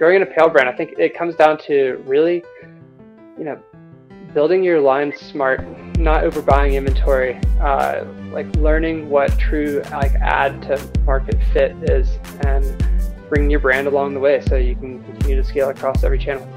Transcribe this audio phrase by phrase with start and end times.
[0.00, 2.42] growing in a pale brand, I think it comes down to really,
[3.36, 3.62] you know,
[4.32, 5.60] building your line smart,
[5.98, 12.08] not overbuying inventory, uh, like learning what true like ad to market fit is,
[12.46, 12.64] and
[13.28, 16.48] bringing your brand along the way so you can continue to scale across every channel.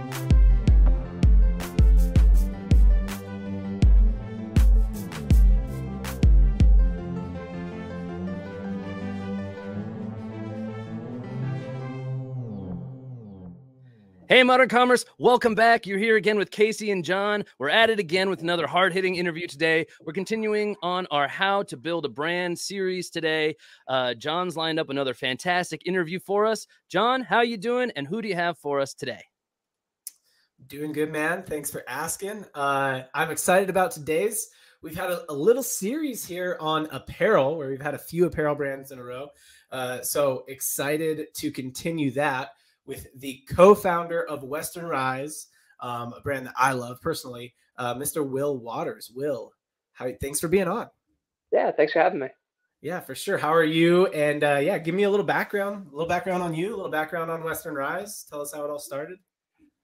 [14.34, 15.86] Hey, Modern Commerce, welcome back.
[15.86, 17.46] You're here again with Casey and John.
[17.60, 19.86] We're at it again with another hard hitting interview today.
[20.04, 23.56] We're continuing on our How to Build a Brand series today.
[23.88, 26.66] Uh, John's lined up another fantastic interview for us.
[26.90, 27.92] John, how you doing?
[27.96, 29.24] And who do you have for us today?
[30.66, 31.44] Doing good, man.
[31.44, 32.44] Thanks for asking.
[32.56, 34.50] Uh, I'm excited about today's.
[34.82, 38.56] We've had a, a, little series here on apparel where we've had a few apparel
[38.56, 39.28] brands in a row.
[39.72, 42.54] Uh, so excited to continue that
[42.86, 45.48] with the co-founder of Western Rise,
[45.80, 48.28] um, a brand that I love personally, uh, Mr.
[48.28, 49.12] Will Watters.
[49.16, 49.52] Will,
[49.94, 50.90] how, thanks for being on.
[51.52, 52.28] Yeah, thanks for having me.
[52.82, 53.38] Yeah, for sure.
[53.38, 54.08] How are you?
[54.08, 56.92] And uh, yeah, give me a little background, a little background on you, a little
[56.92, 58.26] background on Western Rise.
[58.30, 59.20] Tell us how it all started.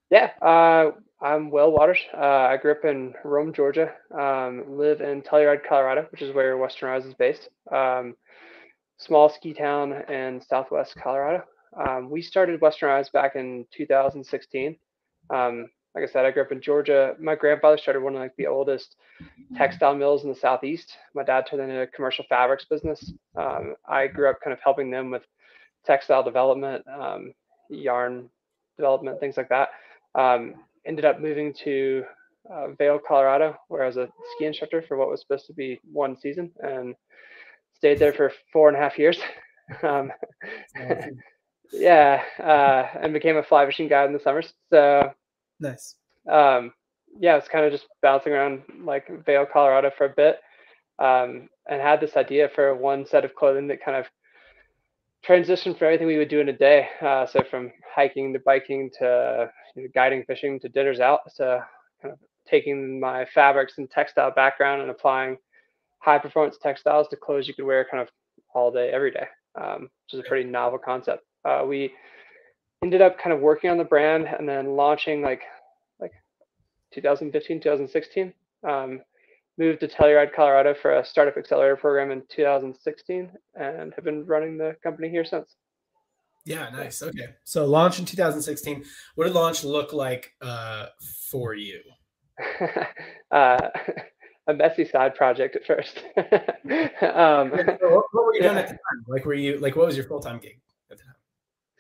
[0.10, 0.92] Yeah, uh,
[1.22, 2.00] I'm Will Watters.
[2.14, 3.94] Uh, I grew up in Rome, Georgia.
[4.12, 7.48] Um, live in Telluride, Colorado, which is where Western Rise is based.
[7.72, 8.16] Um,
[8.98, 11.44] small ski town in Southwest Colorado.
[11.78, 14.78] Um, we started Western Rise back in 2016.
[15.30, 17.16] Um, like I said, I grew up in Georgia.
[17.20, 18.96] My grandfather started one of like the oldest
[19.56, 20.96] textile mills in the southeast.
[21.16, 23.12] My dad turned into a commercial fabrics business.
[23.36, 25.24] Um, I grew up kind of helping them with
[25.86, 27.34] textile development, um,
[27.70, 28.30] yarn
[28.78, 29.70] development, things like that.
[30.16, 32.04] Um, ended up moving to
[32.52, 35.80] uh, Vail, Colorado, where I was a ski instructor for what was supposed to be
[35.92, 36.96] one season, and
[37.76, 39.20] stayed there for four and a half years.
[41.72, 44.54] Yeah, uh, and became a fly fishing guide in the summers.
[44.72, 45.12] So
[45.60, 45.96] nice.
[46.30, 46.74] Um,
[47.20, 50.40] yeah, it's kind of just bouncing around like Vail, Colorado for a bit,
[51.00, 54.06] um, and had this idea for one set of clothing that kind of
[55.26, 56.88] transitioned from everything we would do in a day.
[57.02, 61.22] Uh, so from hiking to biking to you know, guiding fishing to dinners out.
[61.32, 61.62] So
[62.02, 65.38] kind of taking my fabrics and textile background and applying
[66.00, 68.10] high performance textiles to clothes you could wear kind of
[68.56, 69.28] all day, every day,
[69.62, 71.94] um, which is a pretty novel concept uh, we
[72.84, 75.44] ended up kind of working on the brand and then launching like
[76.00, 76.14] like
[76.94, 78.34] 2015 2016
[78.68, 79.02] um,
[79.58, 84.58] moved to telluride colorado for a startup accelerator program in 2016 and have been running
[84.58, 85.56] the company here since.
[86.46, 87.04] Yeah nice.
[87.04, 87.28] Okay.
[87.44, 88.84] So launch in 2016
[89.16, 90.88] what did launch look like uh,
[91.30, 91.82] for you?
[93.32, 93.70] Uh,
[94.48, 96.04] a messy side project at first.
[97.02, 98.62] Um, what, were you doing yeah.
[98.62, 99.06] at the time?
[99.08, 100.60] Like were you like what was your full-time gig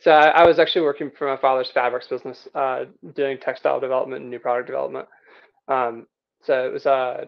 [0.02, 4.22] so I, I, was actually working for my father's fabrics business, uh, doing textile development
[4.22, 5.08] and new product development.
[5.68, 6.08] Um,
[6.44, 7.26] so it was, uh,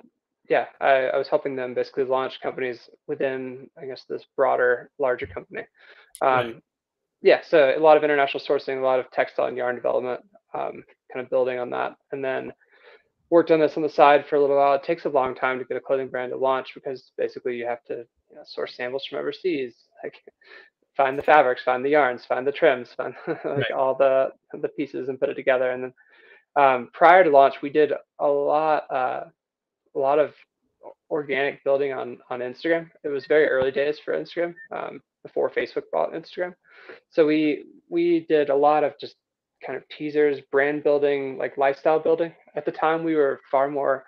[0.50, 5.28] yeah, I, I, was helping them basically launch companies within, I guess, this broader, larger
[5.28, 5.64] company.
[6.22, 6.56] Um, right.
[7.22, 10.22] Yeah, so a lot of international sourcing, a lot of textile and yarn development,
[10.54, 10.84] um,
[11.14, 12.52] kind of building on that, and then
[13.30, 14.74] worked on this on the side for a little while.
[14.74, 17.66] It takes a long time to get a clothing brand to launch because basically you
[17.66, 19.76] have to you know, source samples from overseas.
[20.04, 20.16] Like
[20.96, 23.72] find the fabrics, find the yarns, find the trims, find like right.
[23.72, 24.30] all the
[24.62, 25.72] the pieces and put it together.
[25.72, 25.94] And then
[26.56, 29.24] um, prior to launch, we did a lot uh,
[29.96, 30.34] a lot of
[31.10, 32.90] organic building on on Instagram.
[33.04, 36.54] It was very early days for Instagram um, before Facebook bought Instagram.
[37.10, 39.16] So we we did a lot of just
[39.66, 42.34] kind of teasers, brand building, like lifestyle building.
[42.56, 44.06] At the time, we were far more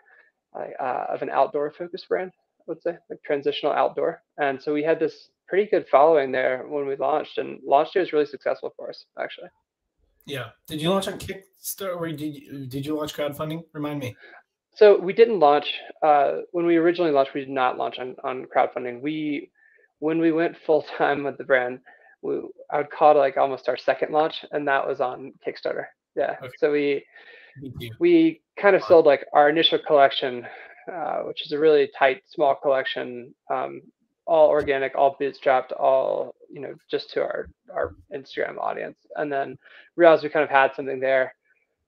[0.55, 4.21] uh, of an outdoor focused brand, I would say, like transitional outdoor.
[4.37, 7.99] And so we had this pretty good following there when we launched, and launch day
[7.99, 9.49] was really successful for us, actually.
[10.25, 10.47] Yeah.
[10.65, 13.61] Did you launch on Kickstarter or did you, did you launch crowdfunding?
[13.71, 14.15] Remind me.
[14.75, 15.71] So we didn't launch
[16.01, 17.35] uh, when we originally launched.
[17.35, 19.01] We did not launch on, on crowdfunding.
[19.01, 19.51] We
[19.99, 21.81] when we went full time with the brand,
[22.23, 22.41] we,
[22.71, 25.85] I would call it like almost our second launch, and that was on Kickstarter.
[26.15, 26.35] Yeah.
[26.41, 26.49] Okay.
[26.57, 27.05] So we
[27.99, 30.47] we kind of sold like our initial collection,
[30.91, 33.83] uh, which is a really tight, small collection, um,
[34.25, 39.57] all organic, all bootstrapped, all you know, just to our our Instagram audience, and then
[39.95, 41.35] realized we kind of had something there.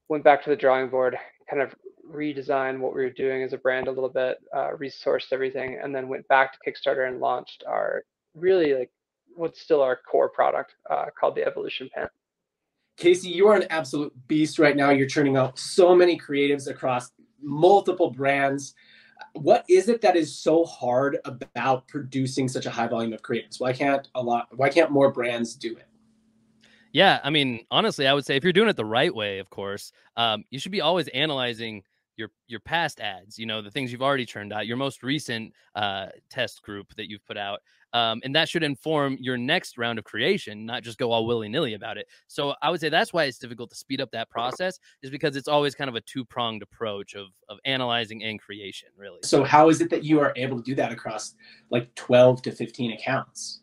[0.10, 1.18] Went back to the drawing board,
[1.50, 1.74] kind of
[2.12, 5.96] redesigned what we were doing as a brand a little bit, uh, resourced everything, and
[5.96, 8.04] then went back to Kickstarter and launched our
[8.36, 8.92] really like
[9.36, 12.10] what's still our core product uh, called the Evolution Pant.
[12.98, 14.90] Casey, you are an absolute beast right now.
[14.90, 17.12] You're churning out so many creatives across
[17.42, 18.74] multiple brands
[19.34, 23.60] what is it that is so hard about producing such a high volume of creatives?
[23.60, 24.48] Why can't a lot?
[24.56, 25.88] Why can't more brands do it?
[26.92, 29.50] Yeah, I mean, honestly, I would say if you're doing it the right way, of
[29.50, 31.84] course, um, you should be always analyzing
[32.16, 33.38] your your past ads.
[33.38, 37.10] You know, the things you've already turned out, your most recent uh, test group that
[37.10, 37.60] you've put out,
[37.96, 41.48] um, and that should inform your next round of creation, not just go all willy
[41.48, 42.08] nilly about it.
[42.28, 45.38] So I would say that's why it's difficult to speed up that process, is because
[45.38, 49.20] it's always kind of a two pronged approach of of analyzing and creation, really.
[49.24, 51.36] So how is it that you are able to do that across
[51.70, 53.62] like twelve to fifteen accounts?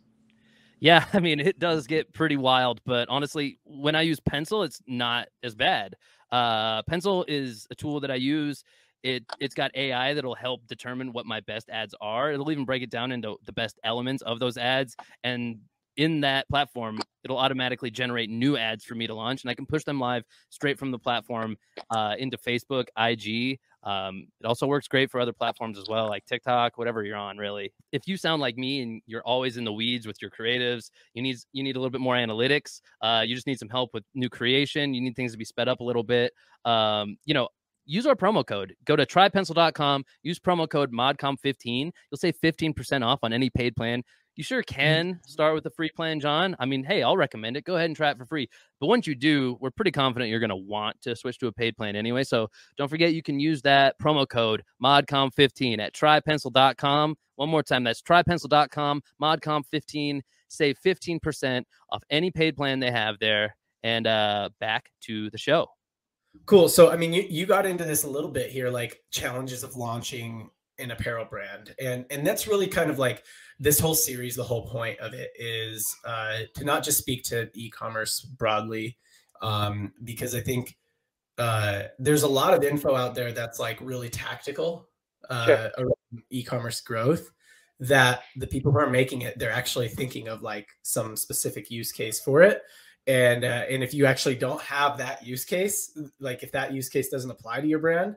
[0.81, 4.81] Yeah, I mean, it does get pretty wild, but honestly, when I use Pencil, it's
[4.87, 5.94] not as bad.
[6.31, 8.64] Uh, Pencil is a tool that I use.
[9.02, 12.32] It it's got AI that'll help determine what my best ads are.
[12.32, 15.58] It'll even break it down into the best elements of those ads, and
[15.96, 19.66] in that platform, it'll automatically generate new ads for me to launch, and I can
[19.66, 21.56] push them live straight from the platform
[21.90, 26.25] uh, into Facebook, IG, um, it also works great for other platforms as well, like
[26.25, 27.37] TikTok, whatever you're on.
[27.37, 30.90] Really, if you sound like me and you're always in the weeds with your creatives,
[31.14, 32.81] you need you need a little bit more analytics.
[33.00, 34.94] Uh, you just need some help with new creation.
[34.94, 36.32] You need things to be sped up a little bit.
[36.64, 37.49] Um, you know,
[37.84, 38.75] use our promo code.
[38.84, 41.90] Go to trypencil.com, use promo code MODCOM15.
[42.11, 44.02] You'll save 15% off on any paid plan.
[44.37, 44.75] You sure mm-hmm.
[44.75, 46.56] can start with a free plan, John.
[46.58, 47.64] I mean, hey, I'll recommend it.
[47.64, 48.49] Go ahead and try it for free.
[48.81, 51.52] But once you do, we're pretty confident you're going to want to switch to a
[51.52, 52.25] paid plan anyway.
[52.25, 57.17] So don't forget you can use that promo code MODCOM15 at trypencil.com.
[57.37, 60.20] One more time, that's trypencil.com, MODCOM15.
[60.49, 63.56] Save 15% off any paid plan they have there.
[63.82, 65.67] And uh, back to the show.
[66.46, 66.69] Cool.
[66.69, 69.76] So, I mean, you, you got into this a little bit here, like challenges of
[69.76, 73.25] launching an apparel brand and and that's really kind of like
[73.61, 77.49] this whole series the whole point of it is uh, to not just speak to
[77.55, 78.96] e-commerce broadly
[79.43, 80.76] um, because i think
[81.38, 84.88] uh, there's a lot of info out there that's like really tactical
[85.31, 85.70] uh, sure.
[85.78, 87.31] around e-commerce growth
[87.81, 91.93] that the people who are making it they're actually thinking of like some specific use
[91.93, 92.62] case for it
[93.06, 96.88] and uh, and if you actually don't have that use case like if that use
[96.88, 98.16] case doesn't apply to your brand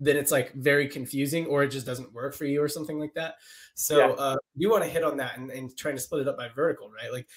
[0.00, 3.14] then it's like very confusing or it just doesn't work for you or something like
[3.14, 3.36] that.
[3.74, 4.14] So yeah.
[4.14, 6.48] uh, you want to hit on that and, and trying to split it up by
[6.54, 7.12] vertical, right?
[7.12, 7.28] Like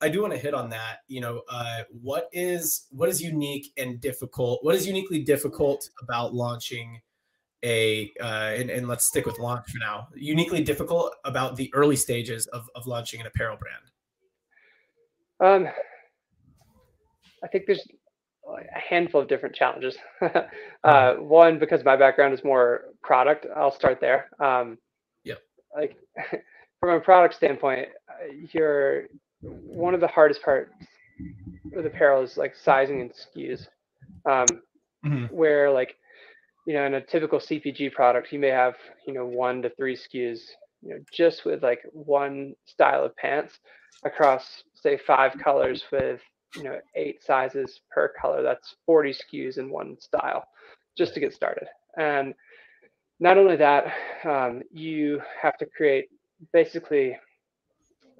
[0.00, 0.98] I do want to hit on that.
[1.08, 4.64] You know, uh, what is what is unique and difficult?
[4.64, 7.00] What is uniquely difficult about launching
[7.64, 10.08] a uh, and, and let's stick with launch for now.
[10.14, 15.66] Uniquely difficult about the early stages of, of launching an apparel brand.
[15.66, 15.72] Um,
[17.42, 17.86] I think there's
[18.46, 19.96] a handful of different challenges.
[20.84, 24.28] uh, one, because my background is more product, I'll start there.
[24.40, 24.78] Um,
[25.24, 25.38] yep.
[25.74, 25.96] Like
[26.80, 29.04] from a product standpoint, uh, you're
[29.40, 30.70] one of the hardest parts
[31.64, 33.66] with apparel is like sizing and SKUs.
[34.24, 34.46] Um,
[35.04, 35.24] mm-hmm.
[35.34, 35.96] Where like,
[36.66, 38.74] you know, in a typical CPG product, you may have
[39.06, 40.40] you know one to three SKUs.
[40.82, 43.58] You know, just with like one style of pants
[44.04, 46.20] across say five colors with
[46.56, 50.44] you know eight sizes per color that's 40 skus in one style
[50.96, 51.68] just to get started.
[51.98, 52.34] And
[53.20, 53.92] not only that
[54.24, 56.08] um, you have to create
[56.52, 57.16] basically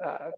[0.04, 0.30] uh,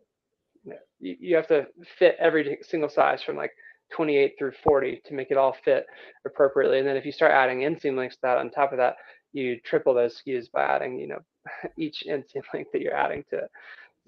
[1.01, 1.67] you, have to
[1.99, 3.53] fit every single size from like
[3.93, 5.87] 28 through 40 to make it all fit
[6.27, 6.79] appropriately.
[6.79, 8.97] And then if you start adding inseam links to that on top of that
[9.33, 11.21] you triple those SKUs by adding you know
[11.77, 13.51] each inseam link that you're adding to it.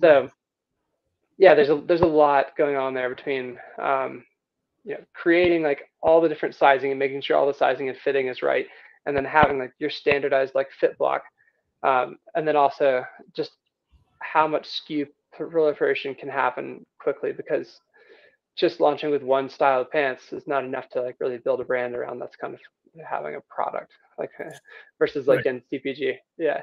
[0.01, 0.31] So
[1.41, 4.23] yeah, there's a there's a lot going on there between um,
[4.85, 7.97] you know creating like all the different sizing and making sure all the sizing and
[7.97, 8.67] fitting is right,
[9.07, 11.23] and then having like your standardized like fit block,
[11.83, 13.03] um, and then also
[13.35, 13.53] just
[14.19, 17.81] how much SKU proliferation can happen quickly because
[18.55, 21.65] just launching with one style of pants is not enough to like really build a
[21.65, 22.61] brand around that's kind of
[23.09, 24.31] having a product like
[24.99, 25.47] versus like right.
[25.47, 26.17] in CPG.
[26.37, 26.61] Yeah.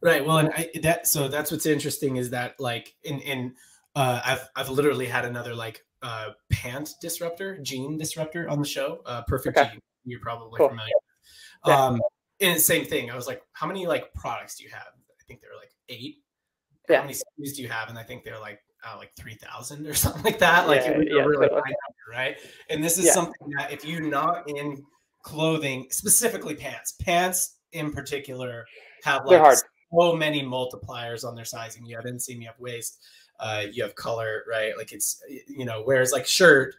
[0.00, 0.24] Right.
[0.24, 3.54] Well, and I, that so that's what's interesting is that like in in
[3.98, 9.00] uh, I've I've literally had another like uh, pant disruptor, jean disruptor on the show.
[9.04, 9.70] Uh, perfect okay.
[9.72, 10.68] jean, you're probably cool.
[10.68, 10.92] familiar.
[11.66, 11.86] Yeah.
[11.86, 12.00] Um,
[12.40, 13.10] and same thing.
[13.10, 14.86] I was like, how many like products do you have?
[14.86, 16.18] I think there are like eight.
[16.88, 16.98] Yeah.
[16.98, 17.88] How many SKUs do you have?
[17.88, 20.68] And I think they're like uh, like three thousand or something like that.
[20.68, 21.62] Like yeah, it yeah, really totally.
[21.62, 22.36] number, right?
[22.70, 23.12] And this is yeah.
[23.14, 24.80] something that if you're not in
[25.24, 28.64] clothing, specifically pants, pants in particular
[29.02, 29.56] have like
[29.92, 31.84] so many multipliers on their sizing.
[31.84, 32.98] You have inseam, you have waist,
[33.40, 34.76] uh, you have color, right?
[34.76, 36.74] Like it's you know, whereas like shirt,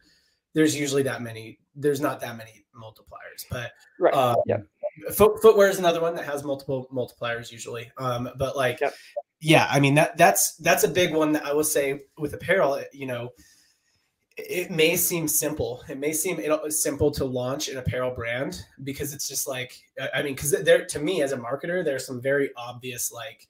[0.53, 1.59] there's usually that many.
[1.75, 4.13] There's not that many multipliers, but right.
[4.13, 4.57] Um, yeah.
[5.13, 7.89] Foot, footwear is another one that has multiple multipliers usually.
[7.97, 8.93] Um, but like, yep.
[9.39, 12.81] yeah, I mean that that's that's a big one that I will say with apparel.
[12.91, 13.29] You know,
[14.37, 15.83] it may seem simple.
[15.89, 19.79] It may seem simple to launch an apparel brand because it's just like
[20.13, 23.47] I mean, because there to me as a marketer, there's some very obvious like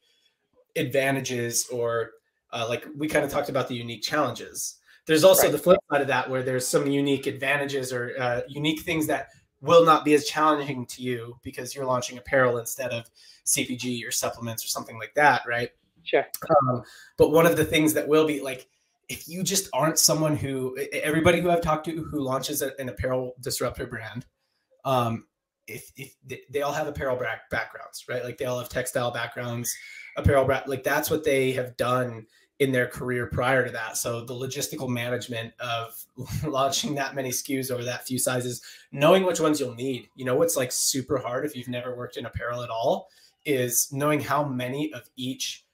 [0.76, 2.12] advantages or
[2.52, 4.76] uh, like we kind of talked about the unique challenges.
[5.06, 5.52] there's also Right.
[5.52, 9.30] the flip side of that where there's some unique advantages or uh, unique things that
[9.62, 13.10] will not be as challenging to you because you're launching apparel instead of
[13.46, 15.72] CPG or supplements or something like that, right?
[16.04, 16.26] Sure.
[16.68, 16.84] Um,
[17.18, 18.68] but one of the things that will be like,
[19.10, 22.90] if you just aren't someone who everybody who I've talked to who launches a- an
[22.90, 24.26] apparel disruptor brand,
[24.86, 25.26] um,
[25.68, 28.24] if, if they, they all have apparel back, backgrounds, right?
[28.24, 29.76] Like they all have textile backgrounds,
[30.18, 32.28] apparel, like that's what they have done
[32.60, 33.96] in their career prior to that.
[33.98, 36.06] So the logistical management of
[36.46, 38.62] launching that many SKUs over that few sizes,
[38.92, 40.10] knowing which ones you'll need.
[40.16, 43.10] You know what's like super hard if you've never worked in apparel at all
[43.46, 45.66] is knowing how many of each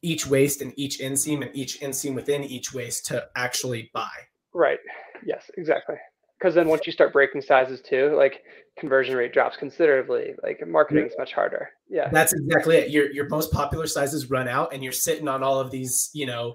[0.00, 4.10] each waist and each inseam and each inseam within each waist to actually buy.
[4.52, 4.78] Right.
[5.24, 5.96] Yes, exactly.
[6.44, 8.42] Because then once you start breaking sizes too, like
[8.78, 10.34] conversion rate drops considerably.
[10.42, 11.70] Like marketing is much harder.
[11.88, 12.10] Yeah.
[12.10, 12.90] That's exactly it.
[12.90, 16.26] Your your most popular sizes run out and you're sitting on all of these, you
[16.26, 16.52] know,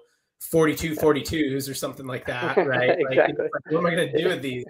[0.52, 3.00] 42 42s or something like that, right?
[3.00, 3.46] Exactly.
[3.46, 4.64] like, what am I going to do with these?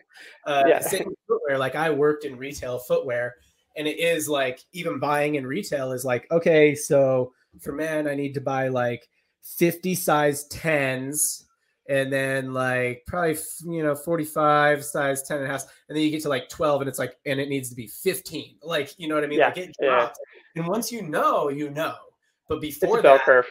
[0.48, 0.80] Uh, Yeah.
[0.80, 1.58] Footwear.
[1.58, 3.36] Like I worked in retail footwear,
[3.76, 8.16] and it is like even buying in retail is like okay, so for men I
[8.16, 9.06] need to buy like
[9.58, 11.44] 50 size 10s.
[11.90, 16.12] And then like probably you know 45 size 10 and a half, and then you
[16.12, 18.58] get to like 12 and it's like and it needs to be 15.
[18.64, 19.40] Like you know what I mean?
[19.40, 20.10] Yeah, Like it yeah.
[20.56, 21.96] And once you know, you know.
[22.48, 23.48] But before bell that, curve.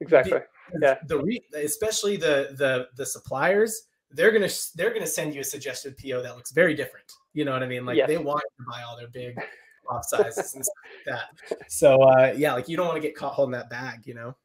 [0.00, 0.40] Exactly.
[0.82, 0.96] Yeah.
[1.06, 5.96] the re- especially the the the suppliers, they're gonna they're gonna send you a suggested
[5.98, 7.06] PO that looks very different.
[7.32, 7.86] You know what I mean?
[7.86, 8.08] Like Yes.
[8.08, 9.36] they want you to buy all their big
[9.88, 11.16] off sizes and stuff like
[11.50, 11.70] that.
[11.70, 14.00] So uh, yeah, like you don't want to get caught holding that bag.
[14.06, 14.36] You know?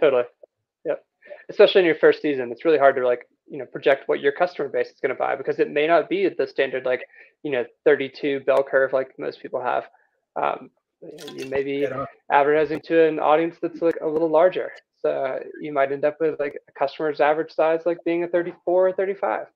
[0.00, 0.24] Totally.
[1.48, 4.32] Especially in your first season, it's really hard to like, you know, project what your
[4.32, 7.06] customer base is going to buy because it may not be the standard like,
[7.42, 9.84] you know, 32 bell curve like most people have.
[10.34, 10.70] Um,
[11.34, 11.86] you may be
[12.30, 14.72] advertising to an audience that's like a little larger.
[15.00, 18.88] So you might end up with like a customer's average size like being a 34
[18.88, 19.46] or 35.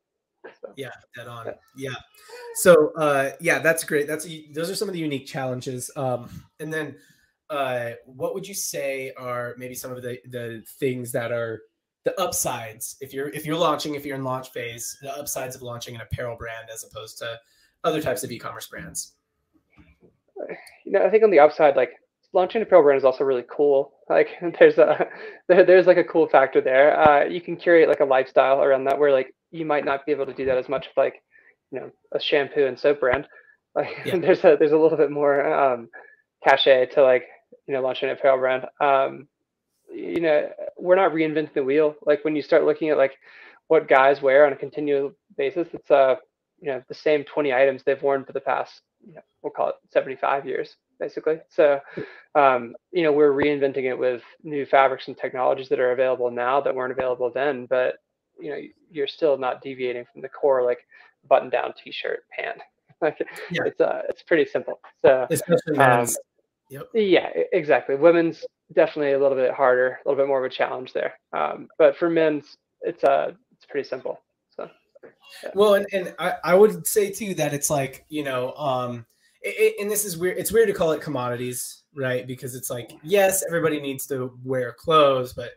[0.60, 1.46] So, Yeah, dead on.
[1.46, 1.52] Yeah.
[1.76, 1.94] Yeah.
[2.54, 4.06] So uh, yeah, that's great.
[4.06, 5.90] That's those are some of the unique challenges.
[5.96, 6.30] Um,
[6.60, 6.96] and then
[7.48, 11.62] uh, what would you say are maybe some of the the things that are
[12.04, 15.62] the upsides if you're if you're launching if you're in launch phase the upsides of
[15.62, 17.38] launching an apparel brand as opposed to
[17.84, 19.14] other types of e-commerce brands
[20.84, 21.90] you know, I think on the upside, like
[22.32, 23.92] launching a apparel brand is also really cool.
[24.08, 24.28] Like
[24.58, 25.06] there's a
[25.48, 26.98] there, there's like a cool factor there.
[27.00, 30.12] Uh, you can curate like a lifestyle around that where like you might not be
[30.12, 31.22] able to do that as much with like
[31.70, 33.26] you know a shampoo and soap brand.
[33.72, 34.18] Like Yeah.
[34.18, 35.90] there's a there's a little bit more um,
[36.42, 37.22] cachet to like
[37.68, 38.64] you know launching an apparel brand.
[38.80, 39.28] Um,
[39.92, 41.94] you know, we're not reinventing the wheel.
[42.06, 43.16] Like when you start looking at like
[43.68, 46.16] what guys wear on a continual basis, it's uh
[46.60, 49.70] you know the same 20 items they've worn for the past you know, we'll call
[49.70, 51.80] it 75 years basically so
[52.34, 56.60] um, you know we're reinventing it with new fabrics and technologies that are available now
[56.60, 57.94] that weren't available then but
[58.38, 58.58] you know
[58.90, 60.80] you're still not deviating from the core like
[61.28, 62.58] button down t-shirt pant
[63.00, 63.16] like
[63.50, 63.62] Yeah.
[63.64, 66.18] it's uh it's pretty simple so especially Um, men's
[66.94, 67.96] yeah, exactly.
[67.96, 71.14] Women's definitely a little bit harder, a little bit more of a challenge there.
[71.32, 74.20] Um, but for men's, it's uh, it's pretty simple.
[74.56, 74.68] So
[75.54, 79.04] Well, and, and I, I would say too that it's like, you know, um,
[79.42, 80.38] it, it- and this is weird.
[80.38, 82.26] It's weird to call it commodities, right?
[82.26, 85.52] Because it's like, yes, everybody needs to wear clothes, but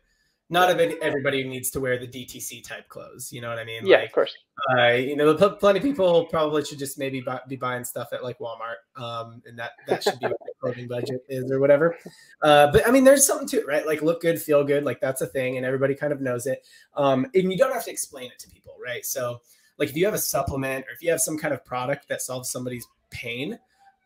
[0.49, 3.31] not everybody, everybody needs to wear the DTC type clothes.
[3.31, 3.85] You know what I mean?
[3.85, 4.35] yeah, Like, of course.
[4.77, 8.09] uh, you know, pl- plenty of people probably should just maybe buy, be buying stuff
[8.11, 11.59] at like Walmart, um, and that that should be what their clothing budget is or
[11.59, 11.97] whatever.
[12.41, 13.85] Uh, but I mean, there's something to it, right?
[13.85, 16.65] Like look good, feel good, like that's a thing, and everybody kind of knows it.
[16.95, 19.05] Um, and you don't have to explain it to people, right?
[19.05, 19.41] So,
[19.77, 22.21] like if you have a supplement or if you have some kind of product that
[22.21, 23.57] solves somebody's pain,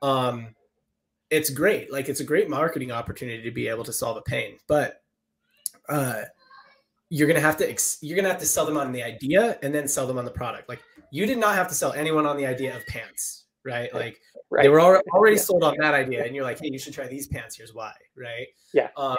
[0.02, 0.56] um,
[1.30, 1.92] it's great.
[1.92, 5.02] Like it's a great marketing opportunity to be able to solve a pain, but
[5.90, 6.24] uh,
[7.10, 9.74] you're gonna have to ex- you're gonna have to sell them on the idea and
[9.74, 10.68] then sell them on the product.
[10.68, 13.94] Like you did not have to sell anyone on the idea of pants, right?
[13.94, 14.64] Like Right.
[14.64, 15.42] they were already, already Yeah.
[15.42, 17.58] sold on that idea, and you're like, hey, you should try these pants.
[17.58, 18.48] Here's why, right?
[18.74, 18.88] Yeah.
[18.96, 19.18] Um,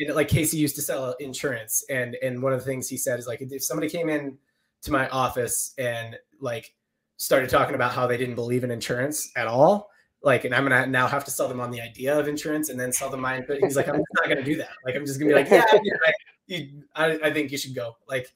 [0.00, 3.18] and like Casey used to sell insurance, and and one of the things he said
[3.20, 4.36] is like, if somebody came in
[4.82, 6.74] to my office and like
[7.18, 9.90] started talking about how they didn't believe in insurance at all,
[10.22, 12.78] like, and I'm gonna now have to sell them on the idea of insurance and
[12.78, 13.40] then sell them my.
[13.46, 14.70] But he's like, I'm not gonna do that.
[14.84, 16.14] Like, I'm just gonna be like, yeah, you're right.
[16.46, 17.96] You, I, I think you should go.
[18.08, 18.32] Like,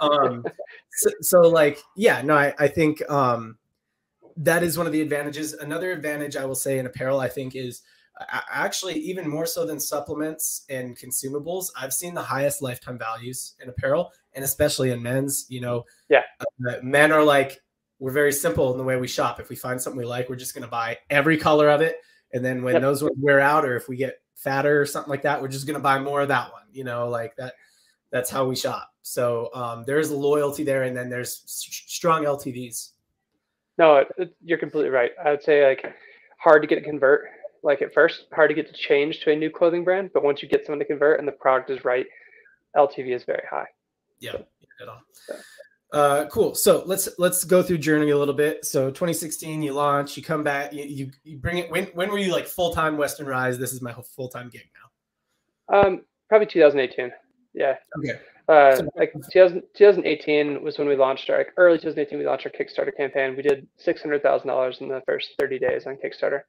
[0.00, 0.44] um,
[0.92, 3.58] so, so like, yeah, no, I, I think um,
[4.36, 5.52] that is one of the advantages.
[5.52, 7.82] Another advantage I will say in apparel, I think, is
[8.50, 11.70] actually even more so than supplements and consumables.
[11.78, 15.46] I've seen the highest lifetime values in apparel, and especially in men's.
[15.50, 16.22] You know, Yeah.
[16.40, 17.60] uh, men are like
[17.98, 19.40] we're very simple in the way we shop.
[19.40, 21.96] If we find something we like, we're just going to buy every color of it,
[22.32, 22.82] and then when Yep.
[22.82, 25.66] those ones wear out, or if we get fatter or something like that, we're just
[25.66, 26.62] going to buy more of that one.
[26.72, 27.54] You know, like that.
[28.10, 28.92] that's how we shop.
[29.02, 32.90] So um, there's loyalty there, and then there's strong LTVs.
[33.78, 35.12] No, it, it, you're completely right.
[35.24, 35.84] I would say like
[36.38, 37.26] hard to get to convert.
[37.62, 40.42] Like at first, hard to get to change to a new clothing brand, but once
[40.42, 42.06] you get someone to convert and the product is right,
[42.76, 43.66] LTV is very high.
[44.20, 44.36] Yeah,
[44.80, 45.00] at all.
[45.92, 46.54] Uh, cool.
[46.54, 48.64] So let's let's go through journey a little bit.
[48.64, 51.70] So 2016, you launch, you come back, you, you, you bring it.
[51.70, 53.58] When when were you like full time Western Rise?
[53.58, 54.68] This is my full time gig
[55.70, 55.78] now.
[55.78, 57.12] Um, probably 2018.
[57.54, 57.76] Yeah.
[57.98, 58.20] Okay.
[58.48, 62.18] Uh, like 2000, 2018 was when we launched our like early 2018.
[62.18, 63.36] We launched our Kickstarter campaign.
[63.36, 66.42] We did six hundred thousand dollars in the first 30 days on Kickstarter.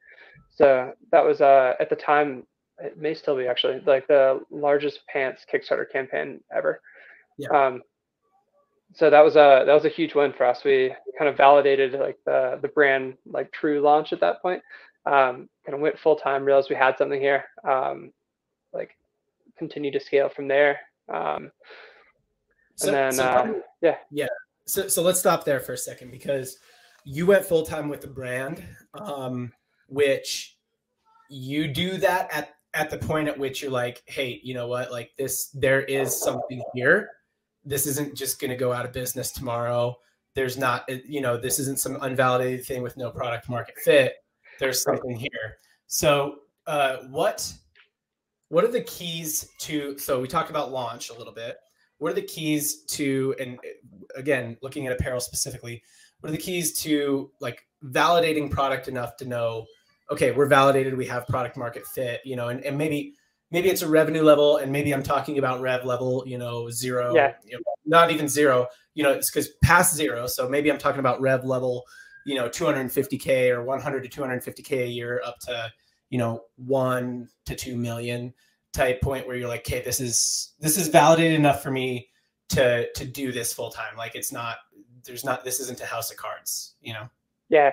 [0.54, 2.44] So that was uh at the time
[2.80, 6.80] it may still be actually like the largest pants Kickstarter campaign ever.
[7.36, 7.48] Yeah.
[7.48, 7.82] Um,
[8.94, 10.64] so that was a that was a huge win for us.
[10.64, 14.62] We kind of validated like the the brand like true launch at that point.
[15.06, 17.44] Um, kind of went full time, realized we had something here.
[17.68, 18.12] Um,
[18.72, 18.90] like
[19.58, 20.80] continue to scale from there.
[21.12, 21.50] Um,
[22.76, 23.52] So, and then so, uh,
[23.82, 24.26] yeah, yeah.
[24.66, 26.58] So so let's stop there for a second because
[27.04, 28.62] you went full time with the brand,
[28.94, 29.52] um,
[29.88, 30.56] which
[31.28, 34.92] you do that at at the point at which you're like, hey, you know what?
[34.92, 37.10] Like this, there is something here.
[37.68, 39.96] This isn't just going to go out of business tomorrow.
[40.34, 44.14] There's not, you know, this isn't some unvalidated thing with no product market fit.
[44.58, 45.58] There's something here.
[45.86, 47.52] So, uh, what
[48.48, 49.98] what are the keys to?
[49.98, 51.56] So we talked about launch a little bit.
[51.98, 53.34] What are the keys to?
[53.40, 53.58] And
[54.16, 55.82] again, looking at apparel specifically,
[56.20, 59.66] what are the keys to like validating product enough to know
[60.10, 63.14] okay, we're validated, we have product market fit, you know, and, and maybe
[63.50, 67.14] maybe it's a revenue level, and maybe I'm talking about rev level, you know, zero,
[67.14, 67.34] Yeah.
[67.44, 70.26] you know, not even zero, you know, it's because past zero.
[70.26, 71.84] So maybe I'm talking about rev level,
[72.26, 75.72] you know, 250k or 100 to 250k a year up to,
[76.10, 78.34] you know, one to two million
[78.72, 82.08] type point where you're like, okay, this is this is validated enough for me
[82.50, 83.96] to to do this full time.
[83.96, 84.56] Like it's not
[85.04, 87.08] there's not this isn't a house of cards, you know.
[87.48, 87.70] yeah.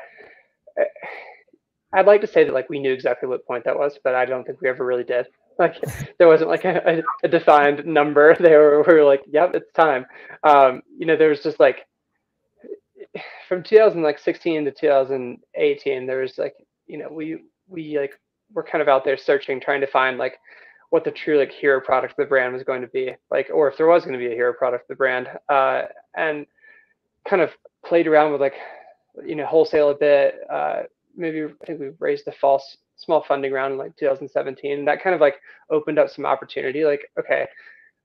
[0.79, 0.83] Uh,
[1.93, 4.25] I'd like to say that like we knew exactly what point that was, but I
[4.25, 5.27] don't think we ever really did.
[5.57, 5.75] Like
[6.17, 10.05] there wasn't like a, a defined number They where we were like, yep, it's time.
[10.43, 11.85] Um, you know, there was just like
[13.47, 16.55] from 2016 to 2018, there was like,
[16.87, 18.19] you know, we we like
[18.53, 20.37] were kind of out there searching, trying to find like
[20.89, 23.67] what the true like hero product of the brand was going to be, like, or
[23.69, 25.83] if there was going to be a hero product of the brand, uh,
[26.15, 26.45] and
[27.27, 27.49] kind of
[27.85, 28.55] played around with like,
[29.25, 30.35] you know, wholesale a bit.
[30.49, 30.83] Uh,
[31.15, 34.85] maybe I think we raised a false small funding round in like 2017.
[34.85, 35.35] That kind of like
[35.69, 36.85] opened up some opportunity.
[36.85, 37.47] Like, okay,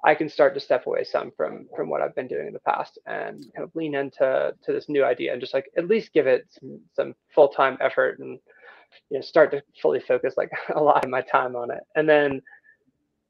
[0.04, 2.60] I can start to step away some from from what I've been doing in the
[2.60, 6.12] past and kind of lean into to this new idea and just like at least
[6.12, 8.38] give it some, some full time effort and
[9.10, 11.82] you know start to fully focus like a lot of my time on it.
[11.96, 12.40] And then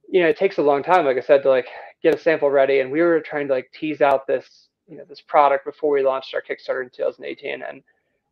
[0.09, 1.69] you know it takes a long time, like I said, to like
[2.03, 2.81] get a sample ready.
[2.81, 6.03] And we were trying to like tease out this you know this product before we
[6.03, 7.83] launched our Kickstarter in 2018 and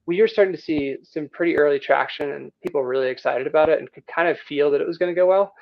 [0.08, 3.78] we were starting to see some pretty early traction and people really excited about it
[3.78, 5.52] and could kind of feel that it was going to go well.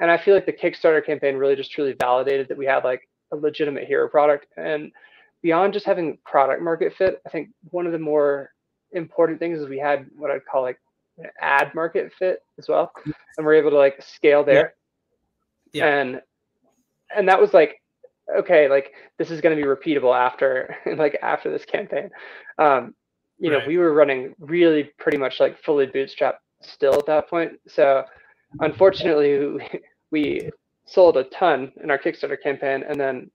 [0.00, 3.08] And I feel like the Kickstarter campaign really just truly validated that we had like
[3.32, 4.46] a legitimate hero product.
[4.56, 4.90] And
[5.40, 8.50] beyond just having product market fit, I think one of the more
[8.90, 10.80] important things is we had what I'd call like
[11.18, 12.90] an ad market fit as well.
[13.38, 14.74] And we're able to like scale there.
[15.72, 15.84] Yeah.
[15.84, 16.00] Yeah.
[16.00, 16.20] And
[17.16, 17.80] and that was like,
[18.36, 22.10] okay, like this is going to be repeatable after like after this campaign.
[22.58, 22.94] Um,
[23.42, 23.66] you know, Right.
[23.68, 27.52] we were running really pretty much like fully bootstrapped still at that point.
[27.66, 28.04] So
[28.60, 29.68] unfortunately, we,
[30.12, 30.50] we
[30.86, 33.30] sold a ton in our Kickstarter campaign, and then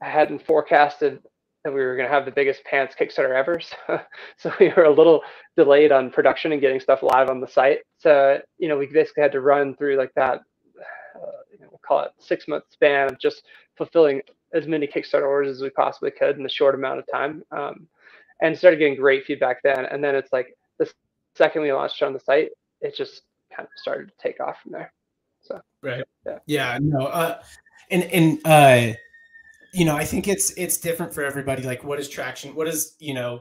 [0.00, 1.20] I hadn't forecasted
[1.64, 3.60] that we were going to have the biggest pants Kickstarter ever.
[3.88, 4.00] So,
[4.36, 5.22] so we were a little
[5.56, 7.80] delayed on production and getting stuff live on the site.
[7.98, 10.38] So you know, we basically had to run through like that,
[11.16, 13.42] uh, you know, we'll call it six month span of just
[13.76, 14.22] fulfilling
[14.54, 17.42] as many Kickstarter orders as we possibly could in a short amount of time.
[17.50, 17.88] Um,
[18.40, 19.86] and started getting great feedback then.
[19.86, 20.90] And then it's like the
[21.34, 23.22] second we launched on the site, it just
[23.54, 24.92] kind of started to take off from there.
[25.40, 26.04] So Right.
[26.26, 26.38] Yeah.
[26.46, 26.78] Yeah.
[26.80, 27.06] No.
[27.06, 27.40] Uh,
[27.90, 28.94] and and uh,
[29.72, 31.62] you know, I think it's it's different for everybody.
[31.62, 32.54] Like, what is traction?
[32.54, 33.40] What does you know,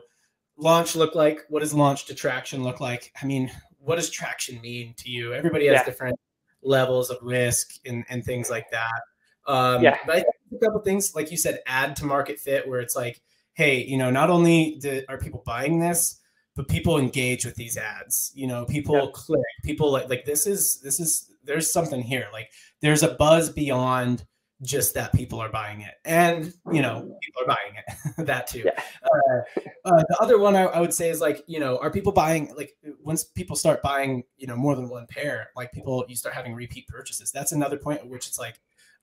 [0.58, 1.42] launch look like?
[1.50, 3.12] What does launch to traction look like?
[3.22, 5.34] I mean, what does traction mean to you?
[5.34, 5.84] Everybody has Yeah.
[5.86, 6.20] different
[6.62, 9.02] levels of risk and and things like that.
[9.48, 9.98] Um, Yeah.
[10.06, 12.96] But I think a couple things, like you said, ad to market fit, where it's
[12.96, 13.22] like,
[13.58, 16.20] hey, you know, not only do, are people buying this,
[16.56, 18.32] but people engage with these ads.
[18.36, 19.08] You know, people Yeah.
[19.14, 19.42] click.
[19.64, 22.28] People like like this is this is there's something here.
[22.32, 24.26] Like there's a buzz beyond
[24.64, 28.26] just that people are buying it, and you know, people are buying it.
[28.28, 28.64] that too.
[28.66, 28.82] Yeah.
[29.04, 32.12] Uh, uh, the other one I, I would say is like, you know, are people
[32.12, 36.16] buying like once people start buying, you know, more than one pair, like people you
[36.16, 37.32] start having repeat purchases.
[37.32, 38.60] That's another point at which it's like,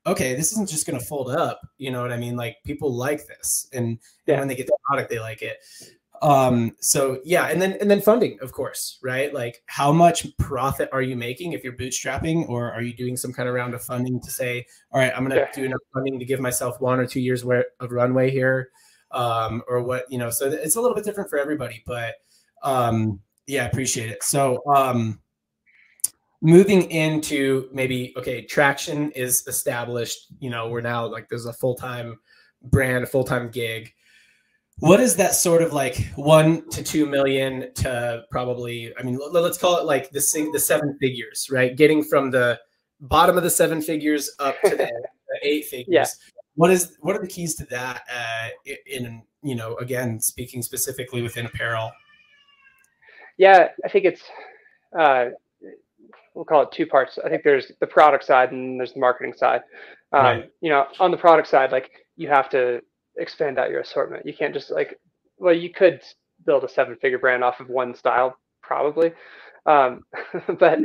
[0.06, 1.60] okay, this isn't just going to fold up.
[1.78, 2.36] You know what I mean?
[2.36, 4.34] Like people like this, and, Yeah.
[4.34, 5.58] and when they get the product, they like it.
[6.22, 9.34] Um, so yeah, and then and then funding, of course, right?
[9.34, 13.32] Like how much profit are you making if you're bootstrapping, or are you doing some
[13.32, 15.52] kind of round of funding to say, all right, I'm going to Yeah.
[15.54, 18.70] do enough funding to give myself one or two years worth of runway here,
[19.10, 20.30] um, or what you know?
[20.30, 22.14] So it's a little bit different for everybody, but
[22.62, 24.22] um, yeah, I appreciate it.
[24.22, 25.20] So um,
[26.44, 32.18] moving into maybe okay traction is established you know we're now like there's a full-time
[32.64, 33.90] brand a full-time gig.
[34.80, 39.42] What is that sort of like one to two million to probably i mean let-
[39.42, 41.74] let's call it like the sing, the seven figures right?
[41.76, 42.61] Getting from the
[43.00, 44.76] bottom of the seven figures up to the,
[45.28, 45.87] the eight figures.
[45.88, 46.07] Yeah.
[46.57, 48.48] what is what are the keys to that uh
[48.87, 51.90] in you know again speaking specifically within apparel?
[53.38, 54.22] Yeah, I think it's
[54.98, 55.26] uh,
[56.34, 57.18] we'll call it two parts.
[57.24, 59.62] I think there's the product side and there's the marketing side.
[60.12, 60.50] Um, Right.
[60.60, 62.80] You know, on the product side, like you have to
[63.16, 64.26] expand out your assortment.
[64.26, 64.98] You can't just like,
[65.38, 66.02] well, you could
[66.44, 69.12] build a seven-figure brand off of one style, probably,
[69.66, 70.04] um,
[70.58, 70.78] but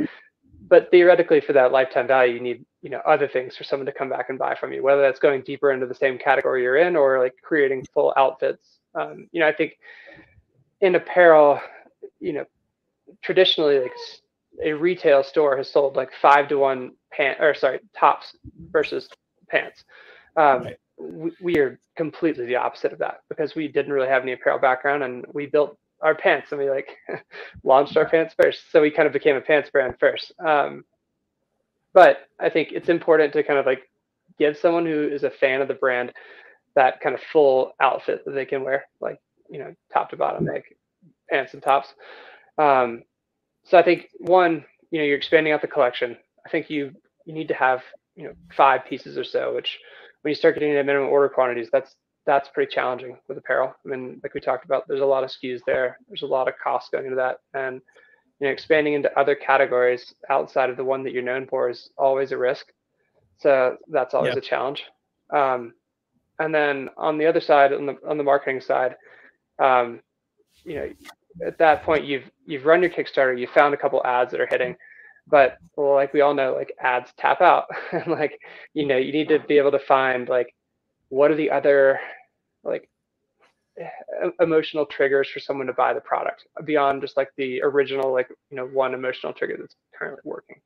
[0.68, 3.92] but theoretically, for that lifetime value, you need you know other things for someone to
[3.92, 4.82] come back and buy from you.
[4.82, 8.78] Whether that's going deeper into the same category you're in, or like creating full outfits.
[8.94, 9.78] Um, you know, I think
[10.80, 11.60] in apparel,
[12.20, 12.44] you know,
[13.22, 13.92] traditionally like
[14.62, 18.36] a retail store has sold like five to one pant or sorry tops
[18.70, 19.08] versus
[19.48, 19.84] pants.
[20.36, 20.76] Um, Right.
[20.98, 24.58] we, we are completely the opposite of that because we didn't really have any apparel
[24.58, 26.88] background and we built our pants and we like
[27.64, 28.70] launched our pants first.
[28.70, 30.32] So we kind of became a pants brand first.
[30.44, 30.84] Um,
[31.92, 33.82] but I think it's important to kind of like
[34.38, 36.12] give someone who is a fan of the brand
[36.76, 39.20] that kind of full outfit that they can wear, like
[39.50, 40.76] you know, top to bottom, like
[41.28, 41.88] pants and tops.
[42.56, 43.02] Um,
[43.64, 46.16] so I think one, you know, you're expanding out the collection.
[46.46, 46.92] I think you
[47.26, 47.82] you need to have
[48.16, 49.78] you know five pieces or so, which
[50.22, 51.94] when you start getting into minimum order quantities, that's
[52.26, 53.74] that's pretty challenging with apparel.
[53.84, 55.98] I mean, like we talked about, there's a lot of SKUs there.
[56.08, 57.80] There's a lot of cost going into that, and
[58.40, 61.90] you know, expanding into other categories outside of the one that you're known for is
[61.98, 62.66] always a risk.
[63.38, 64.38] So that's always Yeah.
[64.38, 64.84] a challenge.
[65.32, 65.74] Um,
[66.38, 68.96] and then on the other side, on the on the marketing side,
[69.58, 70.00] um,
[70.64, 70.90] you know,
[71.44, 74.48] at that point you've you've run your Kickstarter, you found a couple ads that are
[74.50, 74.76] hitting,
[75.26, 78.38] but well, like we all know, like ads tap out, and like
[78.74, 80.54] you know, you need to be able to find like
[81.08, 82.00] what are the other
[82.64, 82.88] like
[84.40, 88.56] emotional triggers for someone to buy the product beyond just like the original like you
[88.56, 90.60] know one emotional trigger that's currently working?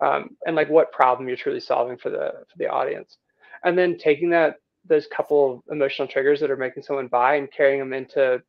[0.00, 3.16] Um, and like what problem you're truly solving for the for the audience.
[3.64, 7.50] And then taking that those couple of emotional triggers that are making someone buy and
[7.50, 8.42] carrying them into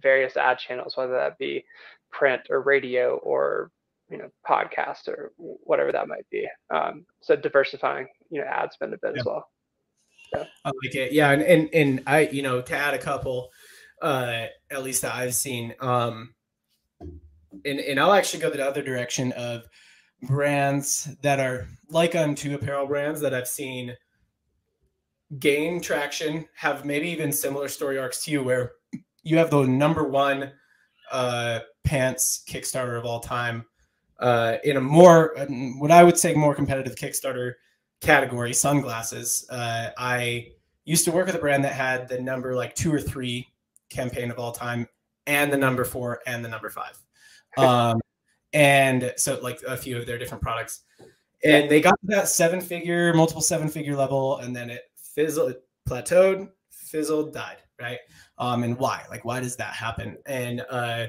[0.00, 1.64] various ad channels whether that be
[2.10, 3.70] print or radio or
[4.10, 8.92] you know podcast or whatever that might be um, so diversifying you know ad spend
[8.92, 9.20] a bit Yeah.
[9.20, 9.48] as well
[10.34, 10.44] Yeah.
[10.64, 11.12] I like it.
[11.12, 13.50] Yeah, and and and I, you know, to add a couple,
[14.00, 16.34] uh, at least that I've seen, um,
[17.00, 19.64] and and I'll actually go the other direction of
[20.22, 23.96] brands that are like unto apparel brands that I've seen
[25.38, 28.72] gain traction, have maybe even similar story arcs to you, where
[29.22, 30.52] you have the number one
[31.10, 33.64] uh, pants Kickstarter of all time
[34.18, 35.34] uh, in a more,
[35.78, 37.54] what I would say, more competitive Kickstarter
[38.00, 39.46] category, sunglasses.
[39.50, 40.52] Uh, I
[40.84, 43.48] used to work with a brand that had the number like two or three
[43.90, 44.86] campaign of all time,
[45.26, 46.98] and the number four and the number five.
[47.56, 48.00] Um,
[48.52, 50.82] and so like a few of their different products,
[51.44, 55.50] and they got to that seven figure, multiple seven figure level, and then it fizzled,
[55.52, 57.56] it plateaued, fizzled, died.
[57.80, 57.98] Right.
[58.40, 59.04] Um, and why?
[59.10, 60.16] Like, why does that happen?
[60.26, 61.06] And uh,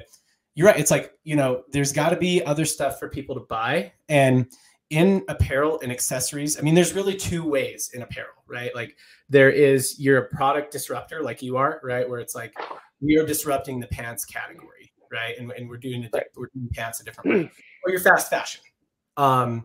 [0.54, 0.78] you're right.
[0.78, 4.46] It's like you know, there's got to be other stuff for people to buy, and
[4.90, 8.74] in apparel and accessories, I mean, there's really two ways in apparel, right?
[8.74, 8.94] Like
[9.30, 12.06] there is you're a product disruptor, like you are, right?
[12.06, 12.52] Where it's like
[13.00, 15.34] we are disrupting the pants category, right?
[15.38, 16.26] And, and we're doing it, Right.
[16.36, 17.50] we're doing pants a different way,
[17.86, 18.60] or you're fast fashion.
[19.16, 19.64] Um,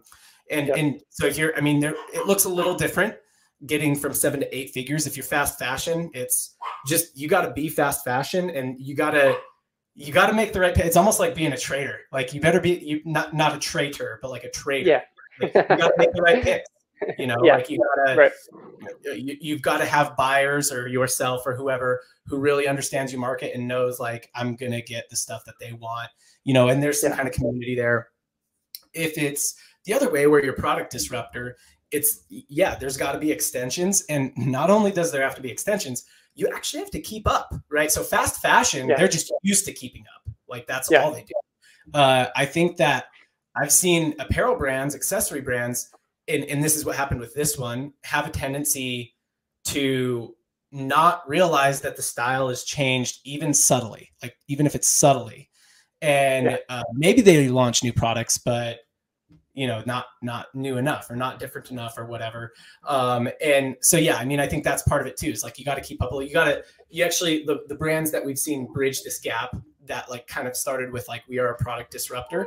[0.49, 0.77] and Yep.
[0.77, 3.15] and so if you're, I mean, there it looks a little different
[3.65, 5.07] getting from seven to eight figures.
[5.07, 9.11] If you're fast fashion, it's just you got to be fast fashion, and you got
[9.11, 9.37] to
[9.95, 10.75] you got to make the right.
[10.75, 11.97] pa- It's almost like being a trader.
[12.11, 14.89] Like you better be you not not a traitor, but like a trader.
[14.89, 15.01] Yeah.
[15.41, 16.69] Like, you got to make the right picks.
[17.19, 17.55] You know, Yeah.
[17.57, 18.31] like you gotta Right.
[19.15, 23.53] you, you've got to have buyers or yourself or whoever who really understands your market
[23.55, 26.09] and knows like I'm gonna get the stuff that they want.
[26.43, 27.17] You know, and there's some Yeah.
[27.17, 28.09] kind of community there.
[28.93, 31.57] If it's the other way where you're product disruptor,
[31.91, 35.51] it's yeah, there's got to be extensions, and not only does there have to be
[35.51, 37.91] extensions, you actually have to keep up, right?
[37.91, 38.97] So fast fashion, Yeah.
[38.97, 40.33] they're just used to keeping up.
[40.47, 41.03] Like that's Yeah.
[41.03, 41.33] all they do.
[41.93, 43.05] Uh, I think that
[43.55, 45.89] I've seen apparel brands, accessory brands,
[46.27, 49.15] and, and this is what happened with this one, have a tendency
[49.65, 50.35] to
[50.71, 55.49] not realize that the style has changed even subtly, like even if it's subtly.
[56.01, 56.57] And yeah.
[56.69, 58.79] uh, maybe they launch new products, but
[59.57, 62.53] you know, not not new enough or not different enough or whatever.
[62.87, 65.31] Um, and so yeah, I mean, I think that's part of it too.
[65.31, 66.11] Is like you got to keep up.
[66.13, 69.55] You got to you actually the the brands that we've seen bridge this gap
[69.87, 72.45] that like kind of started with like we are a product disruptor,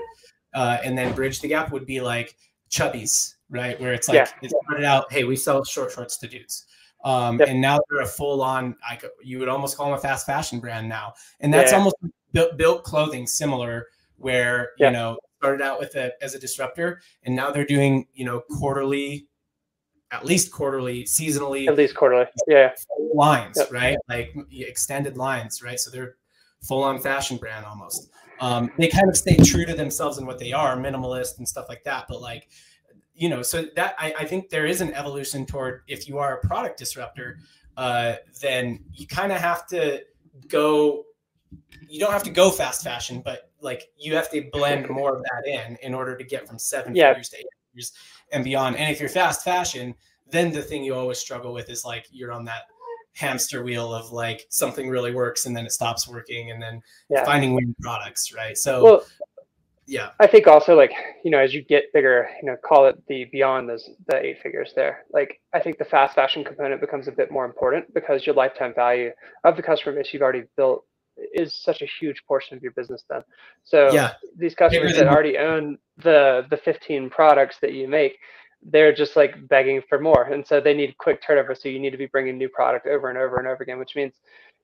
[0.54, 2.36] uh, and then bridge the gap would be like
[2.70, 3.78] Chubbies, right?
[3.80, 4.28] Where it's like yeah.
[4.40, 6.66] it started out, hey, we sell short shorts to dudes.
[7.04, 7.48] Um, yep.
[7.48, 10.26] And now they're a full on, I could, you would almost call them a fast
[10.26, 11.14] fashion brand now.
[11.40, 11.78] And that's yeah.
[11.78, 11.96] almost
[12.32, 13.86] built, built clothing similar,
[14.18, 18.26] where, you know, started out with it as a disruptor and now they're doing, you
[18.26, 19.26] know, quarterly,
[20.10, 22.26] at least quarterly, seasonally, at least quarterly.
[22.46, 22.74] Yeah.
[23.14, 23.72] Lines, yep.
[23.72, 23.96] right?
[24.06, 25.80] Like extended lines, right?
[25.80, 26.16] So they're
[26.62, 28.10] full on fashion brand almost.
[28.40, 31.70] Um, they kind of stay true to themselves and what they are, minimalist and stuff
[31.70, 32.04] like that.
[32.06, 32.50] But like,
[33.14, 36.36] you know, so that I, I think there is an evolution toward if you are
[36.36, 37.38] a product disruptor,
[37.78, 40.02] uh, then you kind of have to
[40.48, 41.06] go.
[41.88, 45.22] You don't have to go fast fashion, but like you have to blend more of
[45.22, 47.10] that in in order to get from seven yeah.
[47.10, 47.92] figures to eight figures
[48.32, 48.76] and beyond.
[48.76, 49.94] And if you're fast fashion,
[50.30, 52.62] then the thing you always struggle with is like you're on that
[53.14, 57.24] hamster wheel of like something really works and then it stops working and then yeah.
[57.24, 58.56] finding new products, right?
[58.56, 59.04] So well,
[59.86, 60.10] yeah.
[60.20, 60.92] I think also like,
[61.24, 64.40] you know, as you get bigger, you know, call it the beyond those the eight
[64.40, 65.04] figures there.
[65.12, 68.72] Like I think the fast fashion component becomes a bit more important because your lifetime
[68.72, 69.10] value
[69.42, 70.84] of the customer base you've already built
[71.16, 73.22] is such a huge portion of your business then.
[73.64, 74.14] So yeah.
[74.36, 78.18] these customers that already own the the 15 products that you make,
[78.62, 81.90] they're just like begging for more and so they need quick turnover so you need
[81.90, 84.12] to be bringing new product over and over and over again which means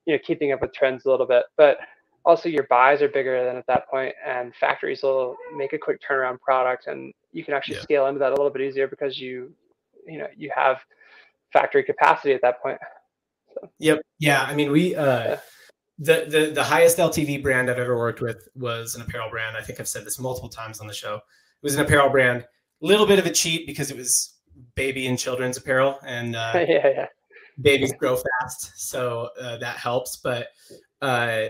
[0.05, 1.79] you know keeping up with trends a little bit but
[2.25, 6.01] also your buys are bigger than at that point and factories will make a quick
[6.03, 7.83] turnaround product and you can actually yeah.
[7.83, 9.51] scale into that a little bit easier because you
[10.07, 10.79] you know you have
[11.53, 12.79] factory capacity at that point
[13.55, 13.71] so.
[13.79, 15.41] yep yeah i mean we uh yeah.
[15.99, 19.63] The, the the highest ltv brand i've ever worked with was an apparel brand i
[19.63, 21.23] think i've said this multiple times on the show it
[21.63, 22.45] was an apparel brand
[22.83, 24.37] a little bit of a cheat because it was
[24.75, 27.07] baby and children's apparel, and uh, yeah, yeah.
[27.61, 30.17] babies grow fast, so uh, that helps.
[30.17, 30.49] But
[31.03, 31.47] uh,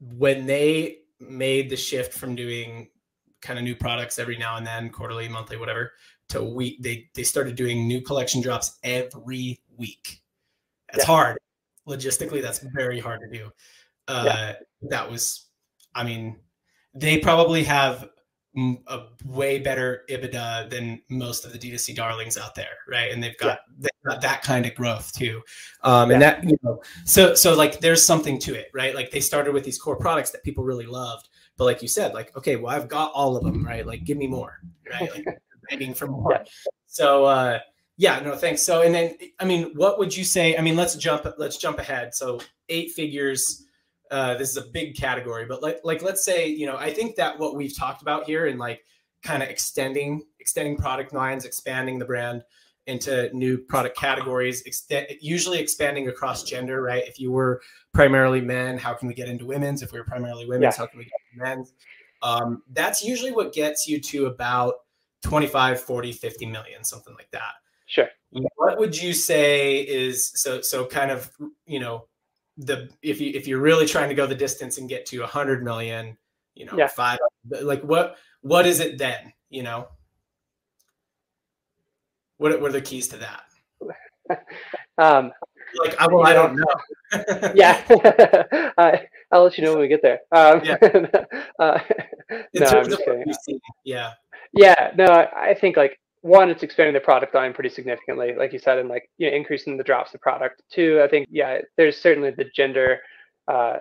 [0.00, 2.88] when they made the shift from doing
[3.40, 5.92] kind of new products every now and then, quarterly, monthly, whatever,
[6.30, 10.22] to week, they they started doing new collection drops every week.
[10.92, 11.14] That's yeah.
[11.14, 11.38] hard.
[11.88, 13.50] Logistically, that's very hard to do.
[14.06, 14.52] Uh, yeah.
[14.90, 15.46] That was,
[15.94, 16.38] I mean,
[16.94, 18.08] they probably have
[18.86, 23.12] a way better EBITDA than most of the D2C darlings out there, right?
[23.12, 23.74] And they've got yeah.
[23.78, 25.42] they've got that kind of growth too.
[25.84, 26.14] Um, yeah.
[26.14, 28.94] And that you know, so so like there's something to it, right?
[28.94, 32.14] Like they started with these core products that people really loved, but like you said,
[32.14, 33.86] like okay, well I've got all of them, right?
[33.86, 34.58] Like give me more,
[34.90, 35.10] right?
[35.14, 35.26] Like
[35.70, 36.32] begging for more.
[36.32, 36.44] Yeah.
[36.86, 37.60] So uh,
[37.98, 38.62] yeah, no thanks.
[38.62, 40.56] So and then I mean, what would you say?
[40.56, 42.14] I mean, let's jump let's jump ahead.
[42.14, 43.64] So eight figures
[44.10, 47.16] uh, this is a big category, but like like let's say you know I think
[47.16, 48.84] that what we've talked about here and like
[49.22, 52.44] kind of extending extending product lines, expanding the brand
[52.86, 57.06] into new product categories, extend, usually expanding across gender, right?
[57.06, 57.60] If you were
[57.92, 59.82] primarily men, how can we get into women's?
[59.82, 60.78] If we were primarily women's, yeah.
[60.78, 61.72] how can we get into men's?
[62.22, 64.74] Um, that's usually what gets you to about
[65.22, 67.54] 25, 40, 50 million, something like that.
[67.88, 68.08] Sure.
[68.56, 71.30] What would you say is so so kind of,
[71.66, 72.04] you know,
[72.58, 75.20] the if you if you're really trying to go the distance and get to a
[75.20, 76.16] 100 million
[76.56, 76.88] you know yeah.
[76.88, 77.18] five
[77.62, 79.86] like what what is it then you know
[82.36, 83.44] what, what are the keys to that
[84.98, 85.32] um
[85.84, 87.84] like I, well, I don't know yeah
[88.76, 90.76] I, i'll let you know when we get there um yeah.
[91.60, 91.78] uh,
[92.54, 93.60] no, I'm just kidding.
[93.84, 94.14] yeah
[94.52, 98.52] yeah no I, I think like one, it's expanding the product line pretty significantly, like
[98.52, 100.62] you said, and like you know, increasing the drops of product.
[100.70, 103.00] Two, I think yeah, there's certainly the gender,
[103.46, 103.78] uh,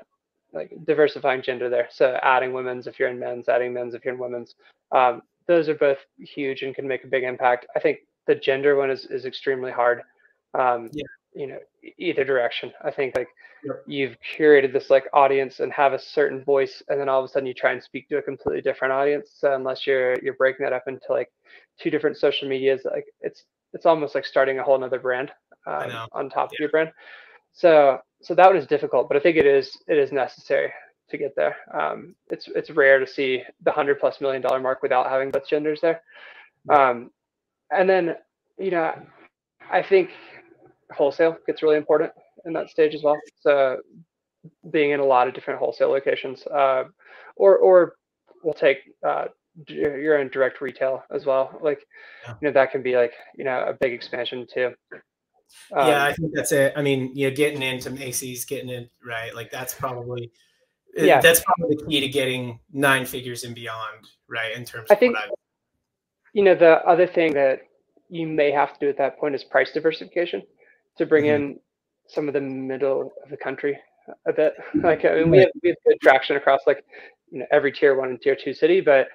[0.53, 1.87] like diversifying gender there.
[1.91, 4.55] So adding women's if you're in men's, adding men's if you're in women's.
[4.91, 7.65] Um, those are both huge and can make a big impact.
[7.75, 10.01] I think the gender one is is extremely hard.
[10.53, 11.03] Um, yeah.
[11.33, 11.59] You know,
[11.97, 12.71] either direction.
[12.83, 13.27] I think like
[13.63, 13.83] yep.
[13.85, 17.27] you've curated this like audience and have a certain voice, and then all of a
[17.27, 19.31] sudden you try and speak to a completely different audience.
[19.37, 21.29] So unless you're you're breaking that up into like
[21.79, 25.31] two different social medias like it's it's almost like starting a whole another brand
[25.65, 26.55] um, on top yeah.
[26.55, 26.91] of your brand
[27.53, 30.71] so so that one is difficult but i think it is it is necessary
[31.09, 34.81] to get there um, it's it's rare to see the hundred plus million dollar mark
[34.81, 36.01] without having both genders there
[36.69, 37.11] um,
[37.71, 38.15] and then
[38.57, 38.93] you know
[39.71, 40.09] i think
[40.91, 42.11] wholesale gets really important
[42.45, 43.77] in that stage as well so
[44.71, 46.83] being in a lot of different wholesale locations uh,
[47.35, 47.95] or or
[48.43, 49.25] we'll take uh,
[49.67, 51.57] your own direct retail as well.
[51.61, 51.79] Like,
[52.23, 52.35] Yeah.
[52.39, 54.73] you know, that can be like, you know, a big expansion too.
[55.71, 56.73] Um, yeah, I think that's it.
[56.75, 60.31] I mean, you know, getting into Macy's, getting in right, like that's probably
[60.99, 61.19] uh, Yeah.
[61.21, 64.55] that's probably the key to getting nine figures and beyond, right?
[64.55, 65.17] In terms I of think-
[66.33, 67.61] you know, the other thing that
[68.09, 70.43] you may have to do at that point is price diversification
[70.97, 71.35] to bring Mhm.
[71.35, 71.59] in
[72.07, 73.77] some of the middle of the country
[74.25, 74.53] a bit.
[74.83, 76.83] Like, I mean, we have, we have good traction across like,
[77.31, 79.07] you know, every tier one and tier two city, but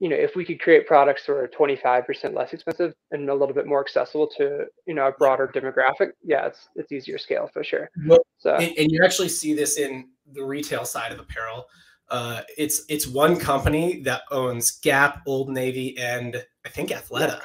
[0.00, 3.54] you know, if we could create products that are 25% less expensive and a little
[3.54, 7.62] bit more accessible to, you know, a broader demographic, yeah, it's, it's easier scale for
[7.62, 7.88] sure.
[8.06, 11.66] Well, So and, and you actually see this in the retail side of apparel.
[12.10, 17.40] Uh, it's it's one company that owns Gap, Old Navy, and I think Athleta.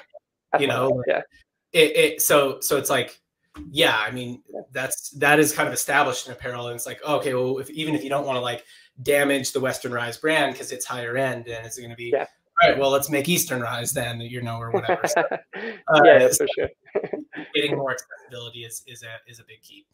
[0.59, 1.21] you know, yeah.
[1.73, 3.19] It, it so so it's like,
[3.71, 7.33] yeah, I mean that's that is kind of established in apparel, and it's like okay,
[7.33, 8.63] well, if even if you don't want to like
[9.03, 12.25] damage the Western Rise brand because it's higher end and it's going to be Yeah.
[12.61, 15.01] all right, well, let's make Eastern Rise then, you know, or whatever.
[15.07, 15.23] So,
[15.55, 16.69] yeah, uh, yeah, so for sure.
[17.55, 19.85] getting more accessibility is is a is a big key.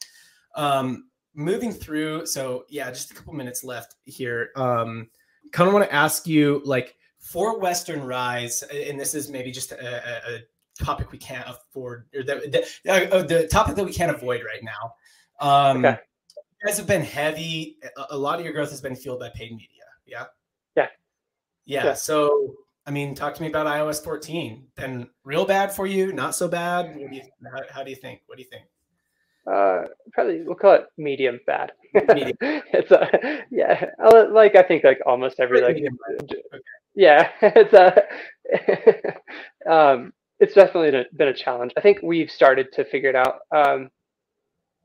[0.56, 4.50] Um, moving through, so yeah, just a couple minutes left here.
[4.56, 5.10] Um,
[5.52, 9.72] kind of want to ask you, like, for Western Rise, and this is maybe just
[9.72, 10.40] a, a
[10.80, 14.64] topic we can't afford, or the the, uh, the topic that we can't avoid right
[14.64, 14.94] now.
[15.40, 15.98] Um, Okay.
[16.62, 17.78] You guys have been heavy.
[18.10, 19.84] A, lot of your growth has been fueled by paid media.
[20.06, 20.26] Yeah.
[20.76, 20.88] Yeah.
[21.66, 21.86] Yeah.
[21.86, 21.94] Yeah.
[21.94, 22.56] So,
[22.88, 24.66] I mean, talk to me about iOS 14.
[24.76, 26.12] Been real bad for you?
[26.12, 26.96] Not so bad?
[26.96, 27.22] What do you,
[27.54, 28.22] how, how do you think?
[28.26, 28.64] What do you think?
[29.52, 31.72] Uh, probably we'll call it medium bad.
[31.94, 32.36] Medium.
[32.42, 33.92] it's a yeah,
[34.32, 35.78] like I think like almost every like
[36.26, 36.42] j-
[36.96, 41.74] yeah, it's a um, it's definitely been a- challenge.
[41.78, 43.40] I think we've started to figure it out.
[43.56, 43.90] Um,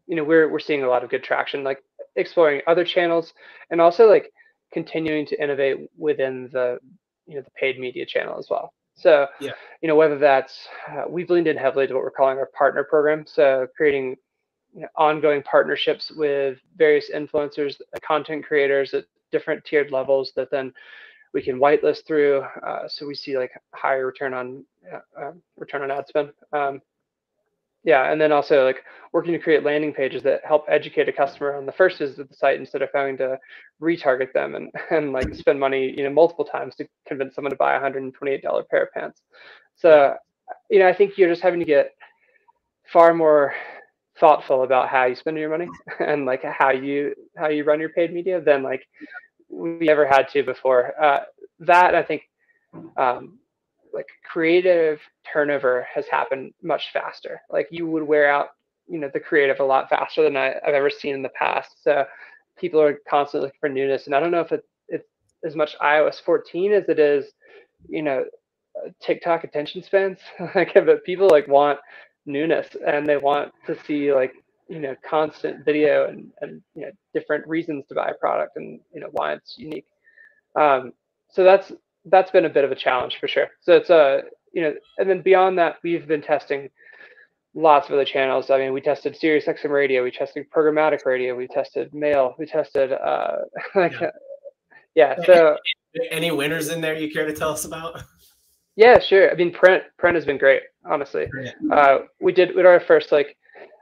[0.07, 1.83] you know, we're we're seeing a lot of good traction, like
[2.17, 3.33] exploring other channels,
[3.71, 4.33] and also like
[4.73, 6.79] continuing to innovate within the
[7.27, 8.73] you know the paid media channel as well.
[8.97, 9.53] So Yeah.
[9.83, 12.85] you know whether that's uh, we've leaned in heavily to what we're calling our partner
[12.85, 14.17] program, so creating
[14.75, 20.73] you know, ongoing partnerships with various influencers, content creators at different tiered levels that then
[21.33, 22.43] we can whitelist through.
[22.67, 26.31] Uh, so we see like higher return on uh, uh, return on ad spend.
[26.53, 26.81] Um,
[27.83, 31.55] yeah, and then also like working to create landing pages that help educate a customer
[31.57, 33.39] on the first visit of the site instead of having to
[33.81, 37.57] retarget them and, and like spend money, you know, multiple times to convince someone to
[37.57, 39.23] buy a $128 pair of pants.
[39.77, 40.15] So,
[40.69, 41.95] you know, I think you're just having to get
[42.93, 43.55] far more
[44.19, 45.69] thoughtful about how you spend your money
[46.01, 48.87] and like how you how you run your paid media than like
[49.51, 50.93] we ever had to before.
[51.03, 51.21] Uh,
[51.61, 52.23] that I think
[52.97, 53.39] um,
[53.93, 57.41] like creative turnover has happened much faster.
[57.51, 58.51] Like you would wear out,
[58.89, 61.83] you know, the creative a lot faster than I, I've ever seen in the past.
[61.83, 62.05] So
[62.57, 65.09] people are constantly looking for newness, and I don't know if it, it's
[65.45, 67.33] as much iOS 14 as it is,
[67.89, 68.25] you know,
[69.01, 70.19] TikTok attention spans.
[70.55, 71.79] like, but people like want
[72.27, 74.35] newness and they want to see like
[74.71, 78.81] you know constant video and and you know different reasons to buy a product and
[78.95, 79.87] you know why it's unique
[80.55, 80.93] um
[81.29, 81.73] so that's
[82.07, 85.11] that's been a bit of a challenge for sure so it's a you know and
[85.11, 86.71] then beyond that we've been testing
[87.55, 91.35] lots of other channels i mean we tested sirius xm radio we tested programmatic radio
[91.35, 93.39] we tested mail we tested uh
[93.75, 94.11] like Yeah.
[94.95, 95.57] yeah so
[96.13, 98.03] Any winners in there you care to tell us about?
[98.77, 101.55] yeah sure i mean print print has been great honestly Print.
[101.73, 103.37] uh, we did we did our first like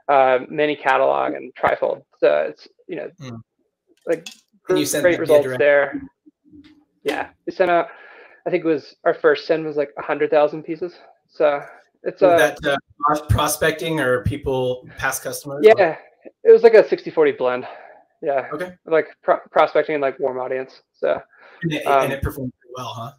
[0.09, 2.03] uh, mini catalog and trifold.
[2.19, 3.41] So it's you know Mm.
[4.07, 4.27] like
[4.69, 6.01] you great results direct- there.
[7.03, 7.87] Yeah, we sent out.
[8.45, 10.93] I think it was our first send was like a hundred thousand pieces.
[11.29, 11.63] So
[12.03, 15.61] it's uh that uh, prospecting or people past customers?
[15.63, 15.95] yeah,
[16.43, 17.67] it was like a 60-40 blend.
[18.21, 18.75] Yeah, Okay.
[18.85, 20.81] like pro- prospecting and like warm audience.
[20.93, 21.21] So
[21.63, 23.11] And it, Um, and it performed pretty well, huh?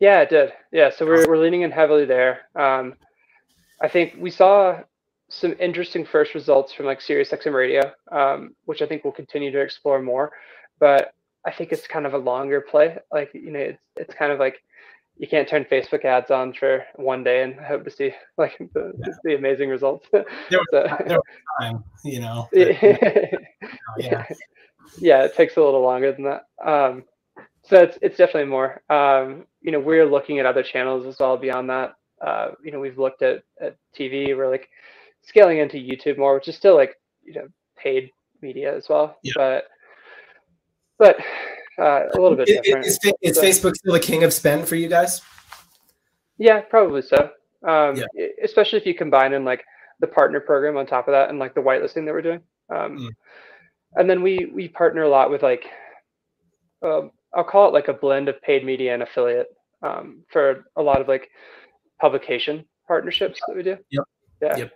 [0.00, 0.52] Yeah, it did.
[0.72, 2.40] Yeah, so we're we're leaning in heavily there.
[2.54, 2.94] Um,
[3.80, 4.80] I think we saw
[5.28, 9.50] some interesting first results from like Sirius XM Radio, um, which I think we'll continue
[9.50, 10.32] to explore more.
[10.78, 11.12] But
[11.44, 12.98] I think it's kind of a longer play.
[13.12, 14.62] Like you know, it's it's kind of like
[15.18, 18.92] you can't turn Facebook ads on for one day and hope to see like the,
[19.24, 20.06] the amazing results.
[20.12, 21.18] There was- So- there
[21.60, 22.48] Time, you know.
[22.52, 23.30] yeah.
[23.98, 24.24] yeah.
[24.98, 26.46] yeah, it takes a little longer than that.
[26.64, 27.04] Um,
[27.64, 28.82] so it's it's definitely more.
[28.90, 31.96] Um, you know, we're looking at other channels as well beyond that.
[32.20, 34.36] Uh, you know, we've looked at, at TV.
[34.36, 34.68] We're like
[35.26, 37.46] scaling into YouTube more, which is still like you know
[37.76, 38.10] paid
[38.42, 39.16] media as well.
[39.22, 39.32] Yeah.
[39.36, 39.64] But
[40.98, 41.16] but
[41.78, 42.86] uh, a little bit Is, different.
[42.86, 45.20] is, is So- Facebook still the king of spend for you guys?
[46.38, 47.30] Yeah, probably so.
[47.66, 48.26] Um, Yeah.
[48.42, 49.64] especially if you combine in like
[50.00, 52.40] the partner program on top of that and like the whitelisting that we're doing.
[52.70, 53.08] Um, Mm.
[53.98, 55.64] And then we we partner a lot with like
[56.82, 59.48] um, I'll call it like a blend of paid media and affiliate
[59.82, 61.30] um, for a lot of like
[62.00, 63.76] publication partnerships that we do.
[63.90, 64.04] Yep.
[64.40, 64.56] Yeah.
[64.56, 64.72] Yep.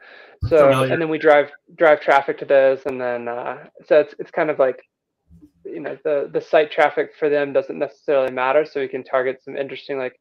[0.48, 0.92] So Familiar.
[0.92, 4.50] and then we drive drive traffic to those, and then uh, so it's it's kind
[4.50, 4.80] of like
[5.64, 9.42] you know the the site traffic for them doesn't necessarily matter, so we can target
[9.44, 10.18] some interesting like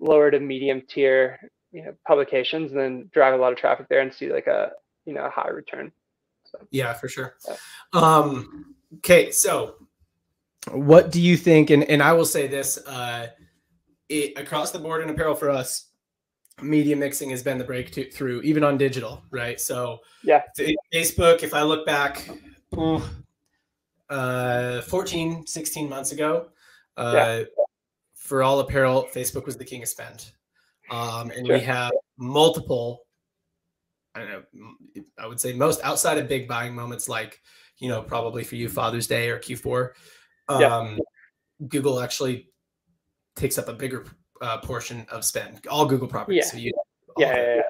[0.00, 1.38] lower to medium tier
[1.70, 4.72] you know publications, and then drive a lot of traffic there and see like a
[5.04, 5.92] you know a high return.
[6.70, 7.36] Yeah, for sure.
[7.48, 7.56] Yeah.
[7.92, 9.76] Um, okay, so
[10.70, 11.70] what do you think?
[11.70, 13.28] And and I will say this: uh,
[14.08, 15.86] it, across the board in apparel for us,
[16.62, 19.60] media mixing has been the breakthrough, even on digital, right?
[19.60, 20.42] So Yeah.
[20.92, 21.42] Facebook.
[21.42, 22.28] If I look back,
[24.08, 26.50] uh, 14, 16 months ago,
[26.96, 27.44] uh, Yeah.
[28.14, 30.32] for all apparel, Facebook was the king of spend,
[30.90, 31.56] um, and Sure.
[31.56, 33.06] we have multiple
[34.14, 35.02] I don't know.
[35.16, 37.40] I would say most outside of big buying moments, like
[37.78, 39.92] you know, probably for you Father's Day or Q4.
[40.60, 40.76] Yeah.
[40.76, 41.00] Um,
[41.68, 42.50] Google actually
[43.36, 44.04] takes up a bigger
[44.42, 45.66] uh, portion of spend.
[45.68, 46.44] All Google properties.
[46.44, 46.50] Yeah.
[46.50, 46.72] So you,
[47.16, 47.62] Yeah, yeah, yeah.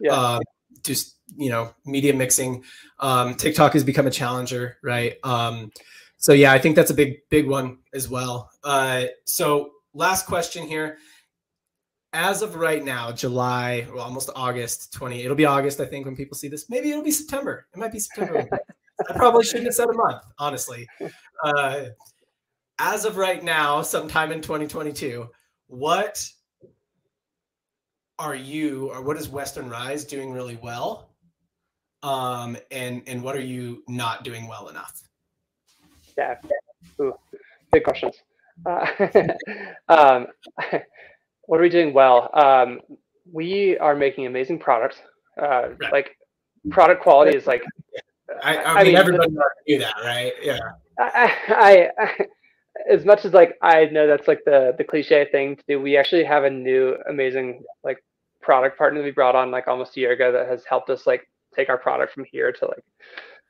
[0.00, 0.12] Yeah.
[0.12, 0.42] Um,
[0.84, 2.64] just you know, media mixing.
[3.00, 5.16] Um, TikTok has become a challenger, right?
[5.24, 5.72] Um,
[6.16, 8.50] so yeah, I think that's a big, big one as well.
[8.64, 10.98] Uh, so last question here.
[12.14, 16.16] As of right now, July, well, almost August 20, it'll be August, I think, when
[16.16, 16.70] people see this.
[16.70, 17.66] Maybe it'll be September.
[17.74, 18.48] It might be September.
[19.08, 20.88] I probably shouldn't have said a month, honestly.
[21.44, 21.84] Uh,
[22.78, 25.28] as of right now, sometime in 2022,
[25.68, 26.28] what
[28.18, 31.10] are you or what is Western Rise doing really well?
[32.02, 35.02] Um, and and what are you not doing well enough?
[36.16, 36.36] Yeah.
[37.00, 37.14] Ooh,
[37.72, 38.16] big questions.
[38.66, 38.86] Uh,
[39.88, 40.26] um,
[41.46, 42.30] what are we doing well?
[42.34, 42.80] Um,
[43.30, 44.96] we are making amazing products.
[45.40, 45.92] Uh, Right.
[45.92, 46.16] Like
[46.70, 47.62] product quality is like.
[48.42, 50.32] I, I, I mean, mean, everybody knows do that, right?
[50.42, 50.58] Yeah.
[50.98, 52.26] I, I, I,
[52.90, 55.96] as much as like I know that's like the the cliche thing to do, we
[55.96, 58.02] actually have a new amazing like
[58.40, 61.06] product partner that we brought on like almost a year ago that has helped us
[61.06, 62.84] like take our product from here to like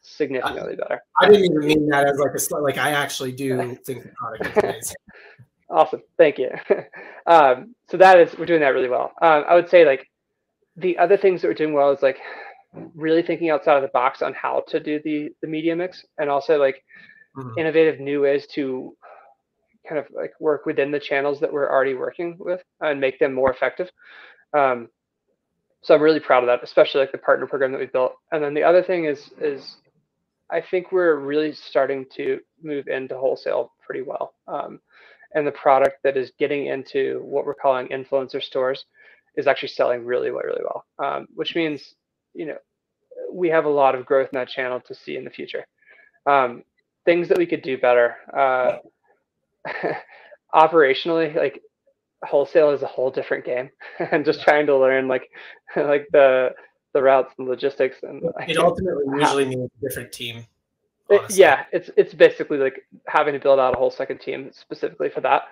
[0.01, 1.03] significantly better.
[1.21, 4.47] I didn't even mean that as like a like I actually do think the product
[4.47, 4.97] is amazing.
[5.71, 6.51] Awesome, thank you.
[7.27, 9.13] um, so that is we're doing that really well.
[9.21, 10.09] Um, I would say like
[10.77, 12.19] the other things that we're doing well is like
[12.95, 16.31] really thinking outside of the box on how to do the the media mix and
[16.31, 16.83] also like
[17.39, 17.57] Mhm.
[17.57, 18.97] innovative new ways to
[19.89, 23.33] kind of like work within the channels that we're already working with and make them
[23.33, 23.91] more effective.
[24.53, 24.89] Um,
[25.83, 28.15] so I'm really proud of that, especially like the partner program that we built.
[28.33, 29.77] And then the other thing is is
[30.51, 34.35] I think we're really starting to move into wholesale pretty well.
[34.47, 34.81] Um,
[35.35, 38.87] and the product that is getting into what we're calling influencer stores
[39.37, 40.85] is actually selling really well, really well.
[40.99, 41.95] Um, which means,
[42.35, 42.57] you know,
[43.31, 45.67] we have a lot of growth in that channel to see in the future.
[46.27, 46.65] Um,
[47.05, 48.17] things that we could do better.
[48.35, 48.79] Uh,
[50.55, 51.63] operationally, like
[52.25, 53.71] wholesale is a whole different game,
[54.13, 55.31] and just trying to learn like
[55.77, 56.51] like the
[56.95, 60.47] the routes and logistics and It ultimately usually means a different team.
[61.11, 65.11] it- yeah, it's it's basically like having to build out a whole second team specifically
[65.11, 65.43] for that,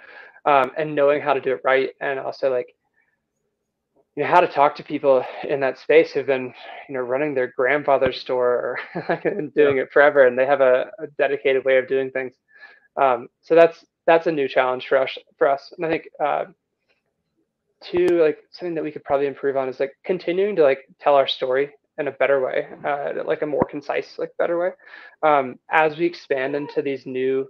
[0.45, 2.75] um, and knowing how to do it right, and also like
[4.17, 6.53] you know how to talk to people in that space who've been
[6.89, 10.63] you know running their grandfather's store or like, and doing it forever, and they have
[10.63, 12.35] a, a dedicated way of doing things.
[13.01, 16.09] Um, so that's that's a new challenge for us for us, and I think.
[16.23, 16.45] Uh,
[17.83, 21.15] two like something that we could probably improve on is like continuing to like tell
[21.15, 24.71] our story in a better way uh, like a more concise like better way.
[25.23, 27.47] Um, as we expand into these new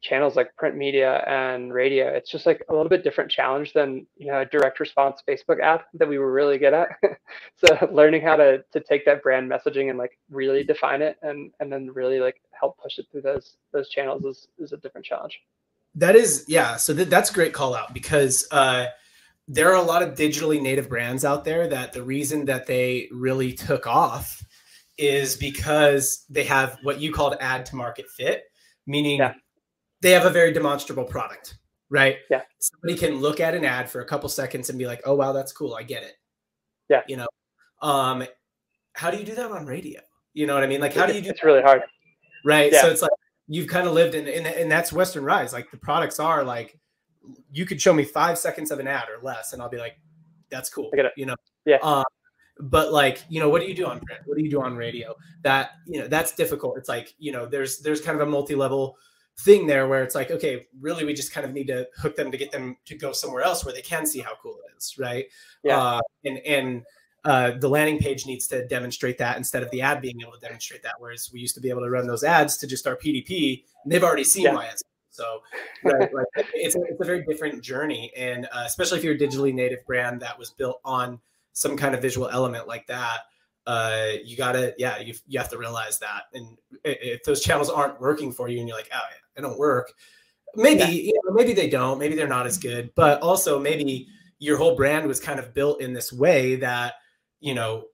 [0.00, 4.06] channels like print media and radio it's just like a little bit different challenge than
[4.16, 6.88] you know a direct response facebook ad that we were really good at.
[7.56, 11.50] So learning how to to take that brand messaging and like really define it and
[11.58, 15.04] and then really like help push it through those those channels is is a different
[15.04, 15.40] challenge
[15.98, 16.76] That is, yeah.
[16.76, 18.86] So th- that's a great call out because uh,
[19.48, 23.08] there are a lot of digitally native brands out there that the reason that they
[23.10, 24.44] really took off
[24.96, 28.44] is because they have what you called ad to market fit,
[28.86, 29.34] meaning Yeah.
[30.00, 31.58] they have a very demonstrable product,
[31.90, 32.18] right?
[32.30, 32.42] Yeah.
[32.58, 35.32] Somebody can look at an ad for a couple seconds and be like, "Oh wow,
[35.32, 35.74] that's cool.
[35.74, 36.14] I get it."
[36.88, 37.02] Yeah.
[37.08, 37.28] You know,
[37.82, 38.24] um,
[38.92, 40.00] how do you do that on radio?
[40.34, 40.80] You know what I mean?
[40.80, 41.82] Like, how do you do it's really hard
[42.44, 42.72] right?
[42.72, 42.82] Yeah.
[42.82, 43.10] So it's like
[43.48, 45.52] you've kind of lived in, in, and that's Western Rise.
[45.52, 46.78] Like the products are like,
[47.50, 49.98] you could show me five seconds of an ad or less, and I'll be like,
[50.50, 50.90] that's cool.
[50.92, 51.12] I get it.
[51.16, 51.36] You know?
[51.66, 51.78] Yeah.
[51.82, 52.04] Um,
[52.60, 54.22] but like, you know, what do you do on print?
[54.26, 55.14] What do you do on radio?
[55.42, 56.78] That you know, that's difficult.
[56.78, 58.96] It's like, you know, there's there's kind of a multi-level
[59.40, 62.30] thing there where it's like, okay, really, we just kind of need to hook them
[62.32, 64.96] to get them to go somewhere else where they can see how cool it is,
[64.98, 65.26] right?
[65.62, 65.80] Yeah.
[65.80, 66.82] Uh, and and
[67.28, 70.40] uh, the landing page needs to demonstrate that instead of the ad being able to
[70.40, 70.94] demonstrate that.
[70.98, 73.92] Whereas we used to be able to run those ads to just our PDP, and
[73.92, 74.52] they've already seen Yeah.
[74.52, 74.82] my ads.
[75.10, 75.42] So,
[75.84, 79.18] right, like, it's a, it's a very different journey, and uh, especially if you're a
[79.18, 81.20] digitally native brand that was built on
[81.52, 83.18] some kind of visual element like that.
[83.66, 86.22] Uh, you gotta, yeah, you, you have to realize that.
[86.32, 89.00] And if those channels aren't working for you, and you're like, oh,
[89.36, 89.92] they don't work,
[90.54, 90.86] maybe, yeah.
[90.88, 94.08] you know, maybe they don't, maybe they're not as good, but also maybe
[94.38, 96.94] your whole brand was kind of built in this way that
[97.40, 97.84] you know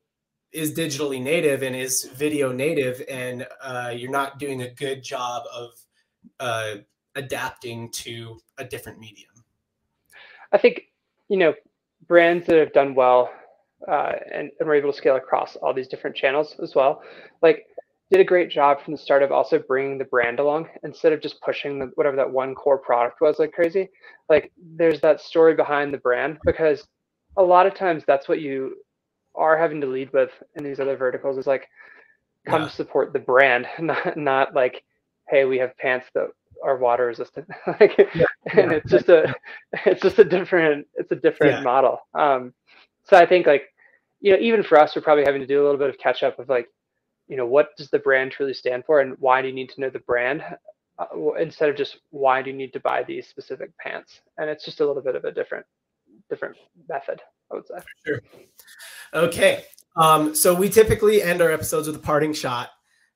[0.53, 5.42] is digitally native and is video native and uh, you're not doing a good job
[5.53, 5.70] of
[6.40, 6.74] uh,
[7.16, 9.30] adapting to a different medium
[10.53, 10.82] i think
[11.28, 11.55] you know
[12.07, 13.30] brands that have done well
[13.88, 17.03] uh, and, and were able to scale across all these different channels as well
[17.42, 17.66] like
[18.11, 21.20] did a great job from the start of also bringing the brand along instead of
[21.20, 23.88] just pushing the, whatever that one core product was like crazy.
[24.28, 26.86] Like there's that story behind the brand because
[27.36, 28.76] a lot of times that's what you
[29.35, 31.68] are having to lead with in these other verticals is like
[32.47, 32.68] come yeah.
[32.68, 34.85] support the brand, not not like
[35.28, 36.28] hey we have pants that
[36.62, 37.49] are water resistant.
[37.80, 38.26] like yeah.
[38.53, 38.76] and yeah.
[38.76, 39.35] it's just a
[39.87, 41.99] it's just a different it's a different model.
[42.14, 42.53] Um,
[43.05, 43.64] so I think like
[44.20, 46.22] you know even for us we're probably having to do a little bit of catch
[46.22, 46.68] up of like
[47.28, 49.80] you know what does the brand truly stand for and why do you need to
[49.80, 50.43] know the brand
[50.99, 54.64] uh, instead of just why do you need to buy these specific pants and it's
[54.64, 55.66] just a little bit of a different
[56.28, 56.57] different
[56.89, 57.20] method
[57.51, 57.74] i would say
[58.07, 58.20] sure
[59.12, 59.64] okay
[59.97, 62.70] um, so we typically end our episodes with a parting shot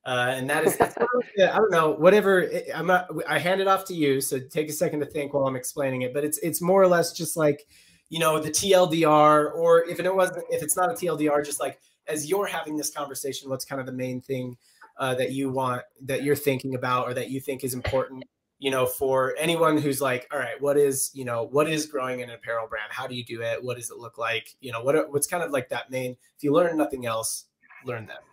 [0.07, 3.95] uh, and that is i don't know whatever i'm not i hand it off to
[3.95, 6.81] you so take a second to think while i'm explaining it but it's it's more
[6.81, 7.67] or less just like
[8.11, 11.81] you know the tldr or if it wasn't if it's not a tldr just like
[12.09, 14.57] as you're having this conversation, what's kind of the main thing
[14.99, 18.25] uh, that you want that you're thinking about or that you think is important?
[18.61, 22.23] You know, for anyone who's like, all right, what is you know what is growing
[22.23, 22.91] an apparel brand?
[22.91, 23.63] How do you do it?
[23.63, 24.57] What does it look like?
[24.61, 26.13] You know, what what's kind of like that main?
[26.37, 27.45] If you learn nothing else,
[27.85, 28.25] learn that.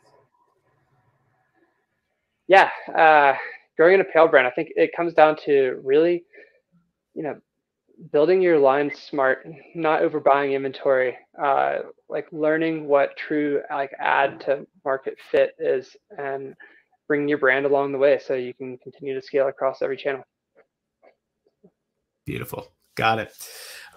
[2.47, 3.33] Yeah, uh,
[3.75, 6.23] growing an apparel brand, I think it comes down to really,
[7.13, 7.39] you know,
[8.11, 14.65] building your line smart, not overbuying inventory, uh, like learning what true like ad to
[14.83, 16.55] market fit is, and
[17.07, 20.23] bringing your brand along the way so you can continue to scale across every channel.
[22.25, 22.71] Beautiful.
[22.95, 23.33] Got it.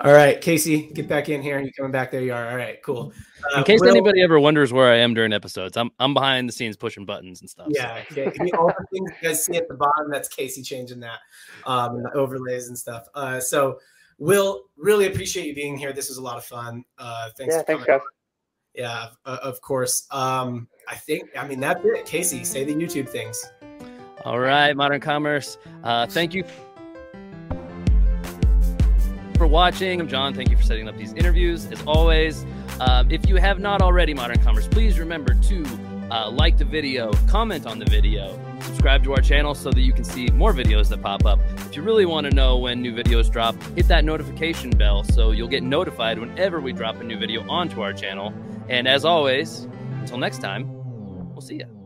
[0.01, 1.61] All right, Casey, get back in here.
[1.61, 2.13] You coming back?
[2.13, 2.51] There you are.
[2.51, 3.13] All right, cool.
[3.53, 6.49] Uh, in case Will, anybody ever wonders where I am during episodes, I'm I'm behind
[6.49, 7.67] the scenes pushing buttons and stuff.
[7.71, 8.23] Yeah, so.
[8.23, 8.51] okay.
[8.59, 11.19] all the things you guys see at the bottom, that's Casey changing that,
[11.67, 13.09] um, and the overlays and stuff.
[13.15, 13.81] Uh, so,
[14.19, 15.93] Will, really appreciate you being here.
[15.93, 16.85] This was a lot of fun.
[16.97, 17.55] Uh, thanks.
[17.57, 18.01] Yeah, thanks, guys.
[18.79, 20.07] Yeah, uh, of course.
[20.13, 21.31] Um, I think.
[21.37, 22.07] I mean, that's it.
[22.07, 23.45] Casey, say the YouTube things.
[24.25, 25.59] All right, Modern Commerce.
[25.83, 26.45] Uh, thank you
[29.37, 30.01] for watching.
[30.01, 30.33] I'm John.
[30.33, 31.67] Thank you for setting up these interviews.
[31.73, 32.47] As always,
[32.79, 35.65] um, if you have not already, Modern Commerce, please remember to
[36.13, 39.93] uh, like the video, comment on the video, subscribe to our channel so that you
[39.93, 41.41] can see more videos that pop up.
[41.69, 45.33] If you really want to know when new videos drop, hit that notification bell so
[45.33, 48.33] you'll get notified whenever we drop a new video onto our channel.
[48.69, 49.67] And as always,
[50.01, 50.69] until next time,
[51.33, 51.79] we'll see you.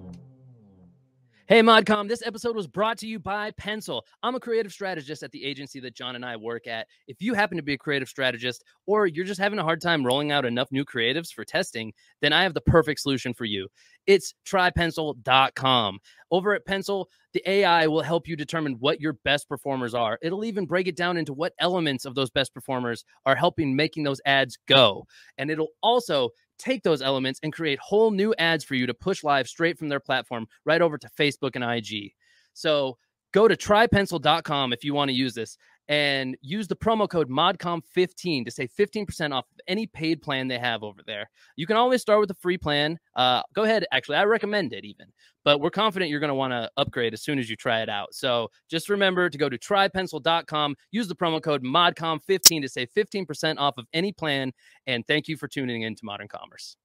[1.52, 4.06] Hey, ModCom, this episode was brought to you by Pencil.
[4.22, 6.86] I'm a creative strategist at the agency that John and I work at.
[7.08, 10.06] If you happen to be a creative strategist or you're just having a hard time
[10.06, 13.68] rolling out enough new creatives for testing, then I have the perfect solution for you.
[14.06, 15.98] It's trypencil.com.
[16.30, 20.18] Over at Pencil, the AI will help you determine what your best performers are.
[20.22, 24.04] It'll even break it down into what elements of those best performers are helping making
[24.04, 25.06] those ads go.
[25.36, 26.30] And it'll also
[26.62, 29.88] take those elements and create whole new ads for you to push live straight from
[29.88, 32.12] their platform right over to Facebook and IG.
[32.54, 32.98] So
[33.32, 35.56] go to trypencil.com if you want to use this
[35.88, 40.58] and use the promo code modcom15 to save 15% off of any paid plan they
[40.58, 41.28] have over there.
[41.56, 42.98] You can always start with a free plan.
[43.16, 43.84] Uh, go ahead.
[43.92, 45.06] Actually i recommend it even
[45.44, 47.88] but we're confident you're going to want to upgrade as soon as you try it
[47.88, 48.14] out.
[48.14, 53.58] So just remember to go to trypencil.com use the promo code modcom15 to save 15%
[53.58, 54.52] off of any plan
[54.86, 56.76] and thank you for tuning in to modern commerce